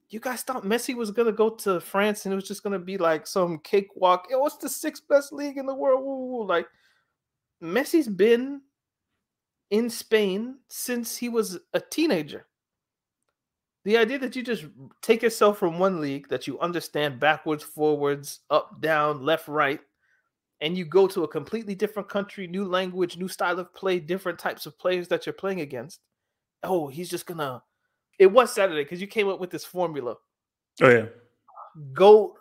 [0.08, 2.98] You guys thought Messi was to go to France and it was just to be
[2.98, 4.28] like some cakewalk.
[4.30, 6.48] It was the sixth best league in the world.
[6.48, 6.66] Like
[7.62, 8.60] Messi's been
[9.70, 12.46] in Spain since he was a teenager.
[13.84, 14.66] The idea that you just
[15.00, 19.80] take yourself from one league that you understand backwards, forwards, up, down, left, right,
[20.60, 24.38] and you go to a completely different country, new language, new style of play, different
[24.38, 26.00] types of players that you're playing against.
[26.62, 27.62] Oh, he's just gonna.
[28.22, 30.14] It was Saturday because you came up with this formula.
[30.80, 31.06] Oh yeah.
[31.92, 32.38] Goat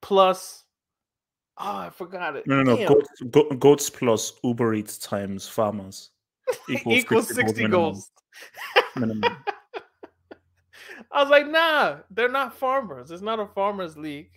[0.00, 0.62] plus.
[1.58, 2.46] Oh, I forgot it.
[2.46, 2.86] No, no, no.
[2.86, 6.10] Goats, go, goats plus Uber Eats times farmers
[6.70, 8.12] equals, equals 60 goals.
[8.94, 9.24] minimum.
[11.10, 13.10] I was like, nah, they're not farmers.
[13.10, 14.30] It's not a farmers league.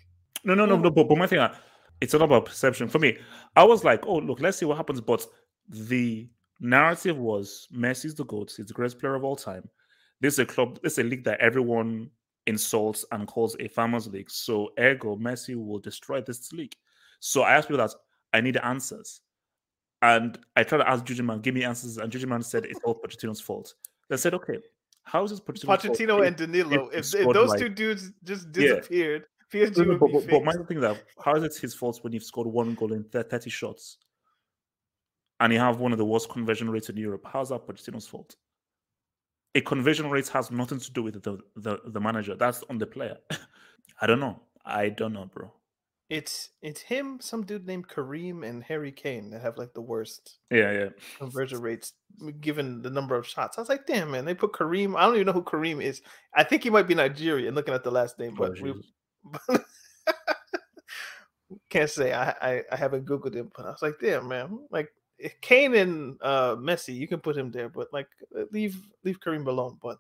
[0.44, 0.90] No, no, no, no.
[0.90, 1.54] But, but my thing, uh,
[2.02, 2.88] it's all about perception.
[2.88, 3.20] For me,
[3.56, 5.02] I was like, oh, look, let's see what happens.
[5.02, 5.24] But
[5.70, 6.28] the
[6.60, 8.52] narrative was Messi's the GOAT.
[8.58, 9.70] He's the greatest player of all time.
[10.24, 12.10] This is a club, this is a league that everyone
[12.48, 14.32] insults and calls a farmers league.
[14.32, 16.74] So, ergo, Messi will destroy this league.
[17.20, 17.94] So I asked people that
[18.32, 19.20] I need answers.
[20.02, 21.98] And I tried to ask Jujuman, give me answers.
[21.98, 23.74] And Jujuman said it's all Pochettino's fault.
[24.10, 24.60] They said, okay,
[25.04, 25.78] how is this Pochettino?
[25.78, 26.88] Pochettino and Danilo.
[26.94, 29.66] If, if, those like, two dudes just disappeared, yeah.
[29.66, 32.24] PSG no, no, but, but, my thing that how is it his fault when you've
[32.24, 33.98] scored one goal in thirty shots,
[35.42, 37.26] and you have one of the worst conversion rates in Europe?
[37.32, 38.36] How's that Pochettino's fault?
[39.56, 42.36] A conversion rate has nothing to do with the the, the manager.
[42.36, 43.18] That's on the player.
[44.02, 44.42] I don't know.
[44.66, 45.52] I don't know, bro.
[46.10, 50.38] It's it's him, some dude named Kareem and Harry Kane that have like the worst
[50.52, 51.94] yeah yeah conversion rates
[52.40, 53.58] given the number of shots.
[53.58, 54.96] I was like, damn man, they put Kareem.
[54.98, 56.02] I don't even know who Kareem is.
[56.36, 57.56] I think he might be Nigerian.
[57.56, 58.74] Looking at the last name, but oh,
[59.50, 59.58] we
[61.70, 63.52] can't say I, I, I haven't googled him.
[63.56, 64.90] But I was like, damn man, like
[65.42, 68.08] Kane and uh, Messi, you can put him there, but like
[68.52, 69.78] leave leave Kareem alone.
[69.82, 70.00] But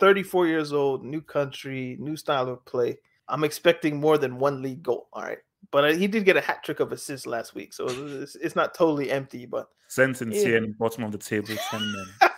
[0.00, 2.98] 34 years old, new country, new style of play
[3.28, 5.08] I'm expecting more than one league goal.
[5.12, 5.38] All right.
[5.70, 8.54] But uh, he did get a hat trick of assists last week, so it's, it's
[8.54, 9.46] not totally empty.
[9.46, 10.42] But sentence yeah.
[10.42, 12.36] here, bottom of the table, ten men.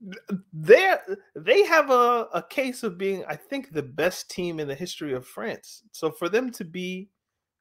[0.52, 0.94] they
[1.34, 5.14] they have a, a case of being, I think, the best team in the history
[5.14, 5.82] of France.
[5.90, 7.08] So for them to be,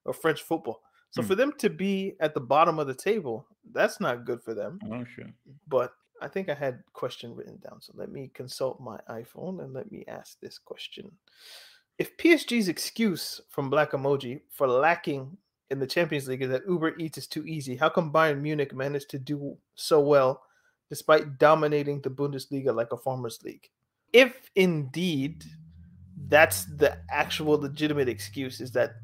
[0.06, 0.82] or French football,
[1.16, 1.28] so hmm.
[1.30, 4.80] for them to be at the bottom of the table, that's not good for them.
[4.92, 5.32] Oh sure.
[5.68, 7.82] But I think I had question written down.
[7.82, 11.10] So let me consult my iPhone and let me ask this question.
[11.98, 15.38] If PSG's excuse from Black Emoji for lacking
[15.70, 18.76] in the Champions League is that Uber Eats is too easy, how come Bayern Munich
[18.76, 20.44] managed to do so well
[20.90, 23.70] despite dominating the Bundesliga like a farmers league?
[24.12, 25.46] If indeed
[26.28, 28.96] that's the actual legitimate excuse, is that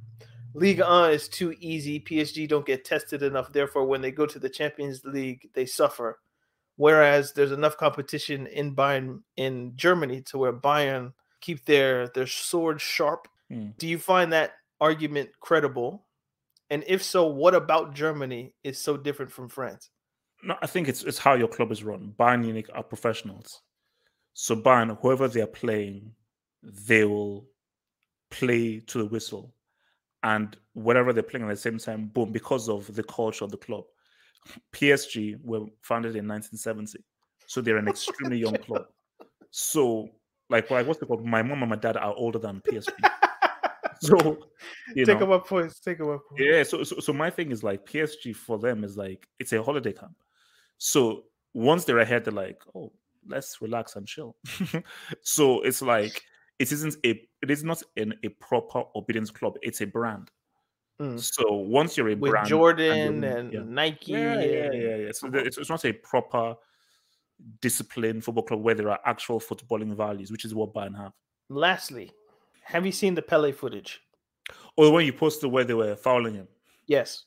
[0.54, 4.40] Ligue 1 is too easy, PSG don't get tested enough, therefore when they go to
[4.40, 6.20] the Champions League, they suffer
[6.82, 12.82] Whereas there's enough competition in Bayern in Germany to where Bayern keep their their sword
[12.82, 13.28] sharp.
[13.52, 13.78] Mm.
[13.78, 16.08] Do you find that argument credible?
[16.72, 19.92] And if so, what about Germany is so different from France?
[20.44, 22.16] No, I think it's it's how your club is run.
[22.18, 23.62] Bayern Munich are professionals.
[24.34, 26.14] So Bayern, whoever they are playing,
[26.64, 27.46] they will
[28.32, 29.54] play to the whistle.
[30.24, 33.58] And whatever they're playing at the same time, boom, because of the culture of the
[33.58, 33.84] club.
[34.74, 37.00] PSG were founded in 1970,
[37.46, 38.86] so they're an extremely young club.
[39.52, 40.10] So,
[40.50, 41.26] like, like what's it called?
[41.26, 42.92] My mom and my dad are older than PSG.
[44.00, 44.38] so,
[44.96, 45.80] you take know, up points.
[45.80, 46.24] Take up points.
[46.38, 46.64] Yeah.
[46.64, 49.94] So, so, so my thing is like PSG for them is like it's a holiday
[49.94, 50.16] camp.
[50.78, 52.92] So once they're ahead, they're like, oh,
[53.28, 54.36] let's relax and chill.
[55.22, 56.24] so it's like
[56.62, 57.10] it isn't a
[57.42, 59.56] it is not an, a proper obedience club.
[59.62, 60.30] It's a brand.
[61.02, 61.20] Mm.
[61.20, 63.62] So once you're a with brand, Jordan and, and yeah.
[63.66, 65.12] Nike, yeah, yeah, yeah, yeah.
[65.12, 66.56] So it's, it's not a proper
[67.60, 71.14] disciplined football club where there are actual footballing values, which is what Bayern have.
[71.50, 72.12] Lastly,
[72.64, 74.02] Have you seen the Pele footage?
[74.78, 76.48] Or when you posted where they were fouling him.
[76.88, 77.26] Yes.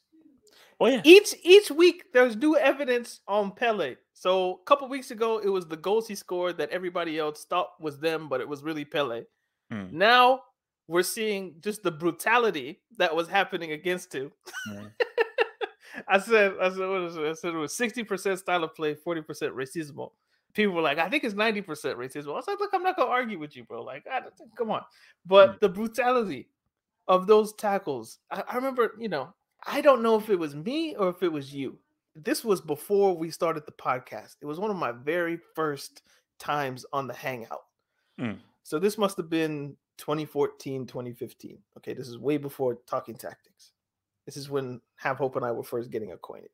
[0.80, 1.00] Oh yeah.
[1.04, 3.96] Each each week there's new evidence on Pele.
[4.12, 7.70] So a couple weeks ago it was the goals he scored that everybody else thought
[7.80, 9.24] was them, but it was really Pele.
[9.72, 10.42] Mm, Now
[10.88, 14.30] we're seeing just the brutality that was happening against him.
[14.68, 14.90] mm.
[16.08, 17.24] I said, I said, what is it?
[17.24, 20.10] I said it was 60% style of play, 40% racism.
[20.52, 22.36] People were like, I think it's 90% racism.
[22.36, 23.82] I said, look, I'm not gonna argue with you, bro.
[23.82, 24.82] Like, I don't think, come on.
[25.24, 25.60] But Mm.
[25.60, 26.48] the brutality
[27.08, 29.32] of those tackles, I, I remember, you know,
[29.66, 31.78] I don't know if it was me or if it was you.
[32.14, 34.36] This was before we started the podcast.
[34.40, 36.02] It was one of my very first
[36.38, 37.64] times on the Hangout.
[38.20, 38.38] Mm.
[38.62, 41.58] So this must have been 2014, 2015.
[41.78, 43.72] Okay, this is way before Talking Tactics.
[44.26, 46.50] This is when Have Hope and I were first getting acquainted.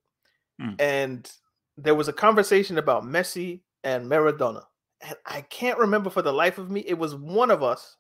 [0.61, 0.81] Mm.
[0.81, 1.33] And
[1.77, 4.65] there was a conversation about Messi and Maradona.
[5.03, 6.81] And I can't remember for the life of me.
[6.87, 7.97] It was one of us.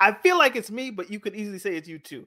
[0.00, 2.26] I feel like it's me, but you could easily say it's you too.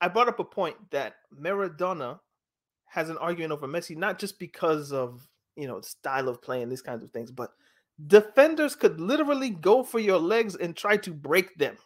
[0.00, 2.18] I brought up a point that Maradona
[2.86, 5.26] has an argument over Messi, not just because of
[5.56, 7.50] you know style of play and these kinds of things, but
[8.06, 11.76] defenders could literally go for your legs and try to break them.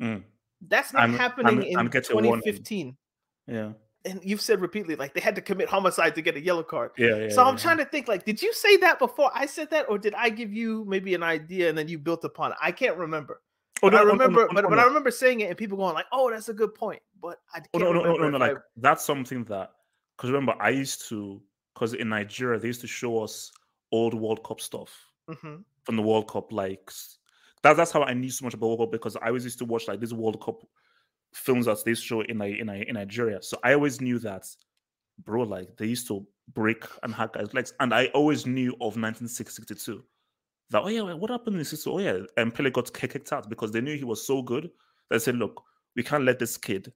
[0.00, 0.22] Mm.
[0.68, 2.32] That's not I'm- happening I'm- I'm in warning.
[2.42, 2.96] 2015.
[3.46, 3.72] Yeah.
[4.04, 6.92] And you've said repeatedly, like they had to commit homicide to get a yellow card.
[6.96, 7.16] Yeah.
[7.16, 7.28] Yeah.
[7.30, 7.60] so I'm yeah.
[7.60, 10.28] trying to think, like, did you say that before I said that, or did I
[10.28, 12.58] give you maybe an idea and then you built upon it?
[12.62, 13.40] I can't remember.
[13.82, 14.78] Oh, But no, I no, remember, no, but, no, but.
[14.78, 17.60] I remember saying it and people going like, "Oh, that's a good point." But I
[17.60, 18.38] can't Oh, no, no, no, no, no.
[18.38, 19.72] Like that's something that
[20.16, 21.42] because remember, I used to
[21.74, 23.52] because in Nigeria they used to show us
[23.92, 24.90] old World Cup stuff
[25.28, 25.64] I, Mhm.
[25.84, 26.52] from the World Cup.
[26.52, 26.90] Like
[27.62, 29.64] that, that's how I knew so much about World Cup because I always used to
[29.66, 30.62] watch like these World Cup
[31.34, 33.42] films that they show in in, in Nigeria.
[33.42, 34.46] So I always knew that,
[35.24, 35.42] bro.
[35.42, 40.02] Like they used to break and hack guys' legs, and I always knew of 1962.
[40.70, 41.86] That oh yeah, what happened in this?
[41.86, 44.70] Oh yeah, and Pele got kicked out because they knew he was so good.
[45.10, 45.62] They said, look,
[45.94, 46.92] we can't let this kid.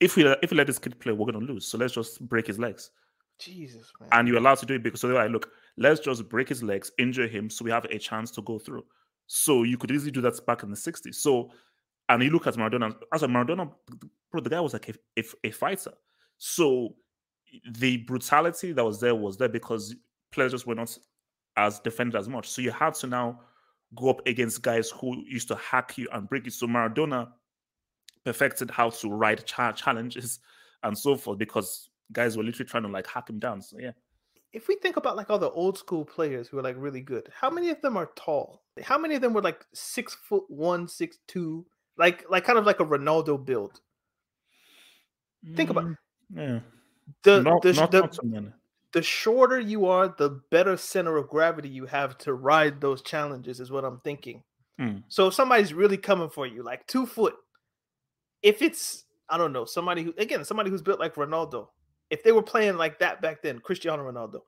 [0.00, 1.66] If we if we let this kid play, we're gonna lose.
[1.66, 2.90] So let's just break his legs
[3.40, 4.08] Jesus, man.
[4.12, 6.62] and you're allowed to do it because so they're like, look, let's just break his
[6.62, 8.84] legs, injure him, so we have a chance to go through.
[9.26, 11.14] So you could easily do that back in the 60s.
[11.14, 11.50] So,
[12.08, 13.72] and you look at Maradona, as a Maradona,
[14.30, 15.92] bro, the guy was like a, a, a fighter.
[16.38, 16.94] So
[17.70, 19.94] the brutality that was there was there because
[20.32, 20.96] players just were not
[21.56, 22.48] as defended as much.
[22.48, 23.40] So you have to now
[23.94, 26.50] go up against guys who used to hack you and break you.
[26.50, 27.28] So Maradona
[28.24, 30.40] perfected how to ride cha- challenges
[30.82, 33.62] and so forth because guys were literally trying to like hack him down.
[33.62, 33.92] So yeah.
[34.52, 37.28] if we think about like all the old school players who are like really good,
[37.38, 38.62] how many of them are tall?
[38.82, 41.66] How many of them were like six foot one, six two,
[41.98, 43.80] like like kind of like a Ronaldo build?
[45.56, 45.96] Think about Mm,
[46.36, 46.60] yeah.
[47.22, 48.52] the not, the, not, the, not so.
[48.92, 53.60] The shorter you are, the better center of gravity you have to ride those challenges,
[53.60, 54.42] is what I'm thinking.
[54.80, 55.04] Mm.
[55.08, 57.34] So if somebody's really coming for you, like two foot,
[58.42, 61.68] if it's I don't know, somebody who again, somebody who's built like Ronaldo,
[62.10, 64.40] if they were playing like that back then, Cristiano Ronaldo,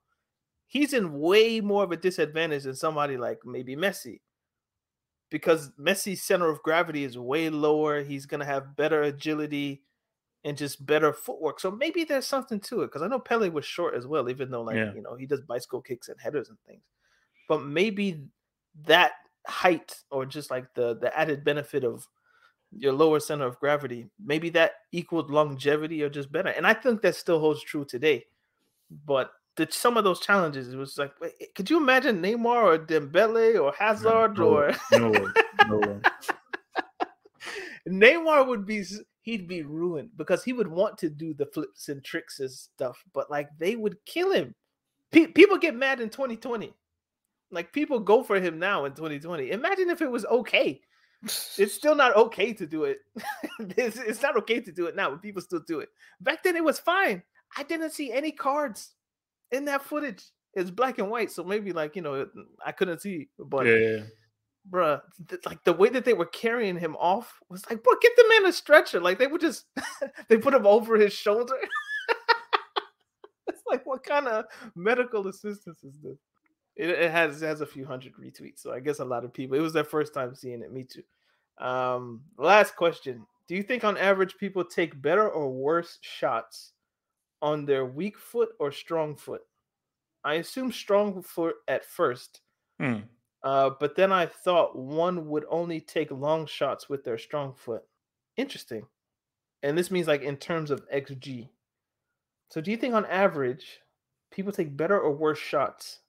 [0.67, 4.21] he's in way more of a disadvantage than somebody like maybe Messi.
[5.31, 8.03] Because Messi's center of gravity is way lower.
[8.03, 9.83] He's gonna have better agility
[10.45, 11.61] and just better footwork.
[11.61, 12.87] So maybe there's something to it.
[12.87, 14.93] Because I know Pele was short as well, even though like Yeah.
[14.95, 16.83] you know he does bicycle kicks and headers and things.
[17.49, 18.25] But maybe
[18.87, 19.13] that
[19.47, 22.07] height or just like the the added benefit of
[22.75, 26.49] your lower center of gravity, maybe that equaled longevity or just better.
[26.49, 28.25] And I think that still holds true today.
[29.07, 32.79] But the, some of those challenges, it was like, wait, could you imagine Neymar or
[32.79, 35.11] Dembele or Hazard no, or No.
[35.69, 36.01] No.
[37.89, 38.85] Neymar would be
[39.23, 43.03] he'd be ruined because he would want to do the flips and tricks and stuff,
[43.15, 44.55] but like they would kill him.
[45.11, 46.75] Pe- people get mad in 2020.
[47.51, 49.51] Like people go for him now in 2020.
[49.51, 50.81] Imagine if it was okay.
[51.23, 52.99] It's still not okay to do it.
[53.61, 55.89] it's, it's not okay to do it now, but people still do it.
[56.21, 57.23] Back then it was fine.
[57.57, 58.91] I didn't see any cards
[59.53, 60.25] in that footage.
[60.55, 62.27] It's black and white, so maybe like you know
[62.65, 64.01] I couldn't see, but yeah.
[64.71, 68.13] Bruh, th- like the way that they were carrying him off was like, bro, get
[68.17, 69.01] the man a stretcher.
[69.01, 69.67] Like they would just
[70.29, 71.57] they put him over his shoulder.
[73.49, 74.45] it's like what kind of
[74.75, 76.19] medical assistance is this?
[76.77, 79.33] It, it has it has a few hundred retweets, so I guess a lot of
[79.33, 79.57] people.
[79.57, 80.73] It was their first time seeing it.
[80.73, 81.03] Me too.
[81.59, 86.73] Um, last question: Do you think on average people take better or worse shots
[87.43, 89.43] on their weak foot or strong foot?
[90.25, 92.41] I assume strong foot at first.
[92.81, 93.03] Mm.
[93.45, 97.83] Uh, but then I thought one would only take long shots with their strong foot.
[98.37, 98.87] Interesting.
[99.63, 101.49] And this means like in terms of XG.
[102.51, 103.81] So do you think on average
[104.31, 106.01] people take better or worse shots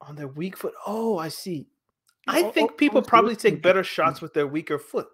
[0.00, 0.74] on their weak foot?
[0.86, 1.68] Oh, I see.
[2.28, 5.08] I Al- think al- people probably take better shots with their weaker foot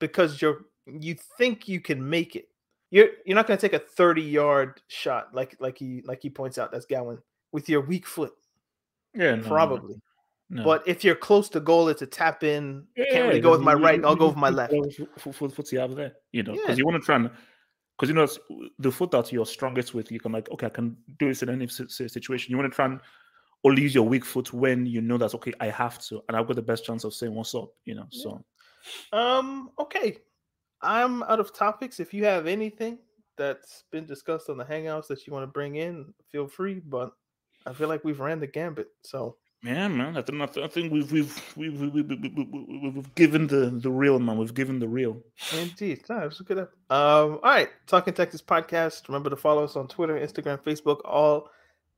[0.00, 2.46] because you're you think you can make it.
[2.90, 6.30] You're you're not going to take a 30 yard shot like like he like he
[6.30, 7.18] points out that's Gowan
[7.52, 8.32] with your weak foot
[9.14, 9.96] Yeah, no, no, probably.
[10.54, 10.64] No.
[10.64, 12.86] But if you're close to goal, it's a tap in.
[12.96, 13.98] Yeah, Can't really go with my you- right.
[14.00, 14.72] you- I'll go with my left.
[14.72, 16.60] go with f- f- foot you have there, you know, Yeah.
[16.62, 17.30] because you want to try and
[17.96, 18.38] because you know it's-
[18.78, 21.48] the foot that you're strongest with, you can like, okay, I can do this in
[21.48, 22.50] any si- si- situation.
[22.50, 23.00] You want to try and
[23.64, 26.46] only use your weak foot when you know that okay, I have to, and I've
[26.46, 28.06] got the best chance of saying what's up, you know.
[28.10, 28.22] Yeah.
[28.22, 28.44] So
[29.12, 29.70] Um.
[29.78, 30.18] Okay.
[30.82, 32.00] I'm out of topics.
[32.00, 32.98] If you have anything
[33.38, 36.80] that's been discussed on the Hangouts that you want to bring in, feel free.
[36.80, 37.12] But
[37.66, 38.88] I feel like we've ran the gambit.
[39.04, 43.70] So yeah, man, I think I think- we've we've we've we've, we've, we've, given the
[43.70, 44.36] the real man.
[44.36, 45.22] We've given the real.
[45.56, 46.58] indeed, no, it was a good.
[46.58, 46.68] Um.
[46.90, 47.68] All right.
[47.86, 49.06] Talking Tactics podcast.
[49.08, 51.48] Remember to follow us on Twitter, Instagram, Facebook, all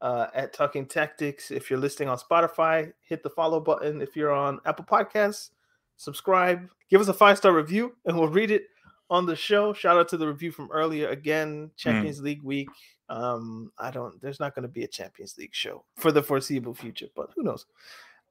[0.03, 1.51] uh, at Talking Tactics.
[1.51, 4.03] If you're listening on Spotify, hit the follow button.
[4.03, 5.51] If you're on Apple Podcasts,
[5.97, 6.69] subscribe.
[6.91, 8.65] Give us a five star review, and we'll read it
[9.09, 9.73] on the show.
[9.73, 11.09] Shout out to the review from earlier.
[11.09, 12.69] Again, Champions League week.
[13.09, 14.21] Um, I don't.
[14.21, 17.43] There's not going to be a Champions League show for the foreseeable future, but who
[17.43, 17.67] knows?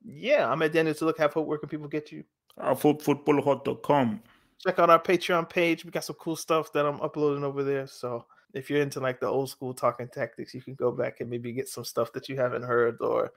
[0.04, 1.48] Yeah, I'm at Dennis to look have hope.
[1.48, 2.24] Where can people get you?
[2.58, 4.22] Uh, foot, footballhot.com.
[4.60, 5.86] check out our Patreon page.
[5.86, 7.88] We got some cool stuff that I'm uploading over there.
[7.88, 11.30] So if you're into like the old school talking tactics, you can go back and
[11.30, 13.32] maybe get some stuff that you haven't heard or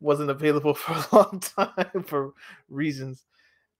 [0.00, 2.32] wasn't available for a long time for
[2.68, 3.24] reasons.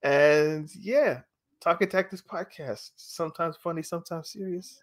[0.03, 1.21] And yeah,
[1.59, 2.91] talking tactics podcast.
[2.95, 4.79] Sometimes funny, sometimes serious.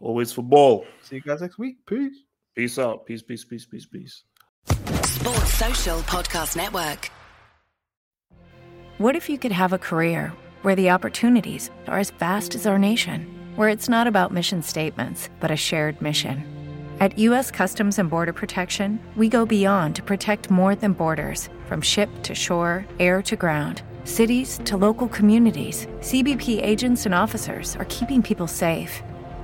[0.00, 0.84] Always football.
[1.02, 1.76] See you guys next week.
[1.86, 2.16] Peace.
[2.54, 3.06] Peace out.
[3.06, 4.24] Peace, peace, peace, peace, peace.
[4.68, 7.10] Sports Social Podcast Network.
[8.98, 10.32] What if you could have a career
[10.62, 13.26] where the opportunities are as vast as our nation,
[13.56, 16.44] where it's not about mission statements, but a shared mission?
[16.98, 17.50] At U.S.
[17.50, 22.34] Customs and Border Protection, we go beyond to protect more than borders from ship to
[22.34, 25.86] shore, air to ground, cities to local communities.
[26.00, 29.02] CBP agents and officers are keeping people safe.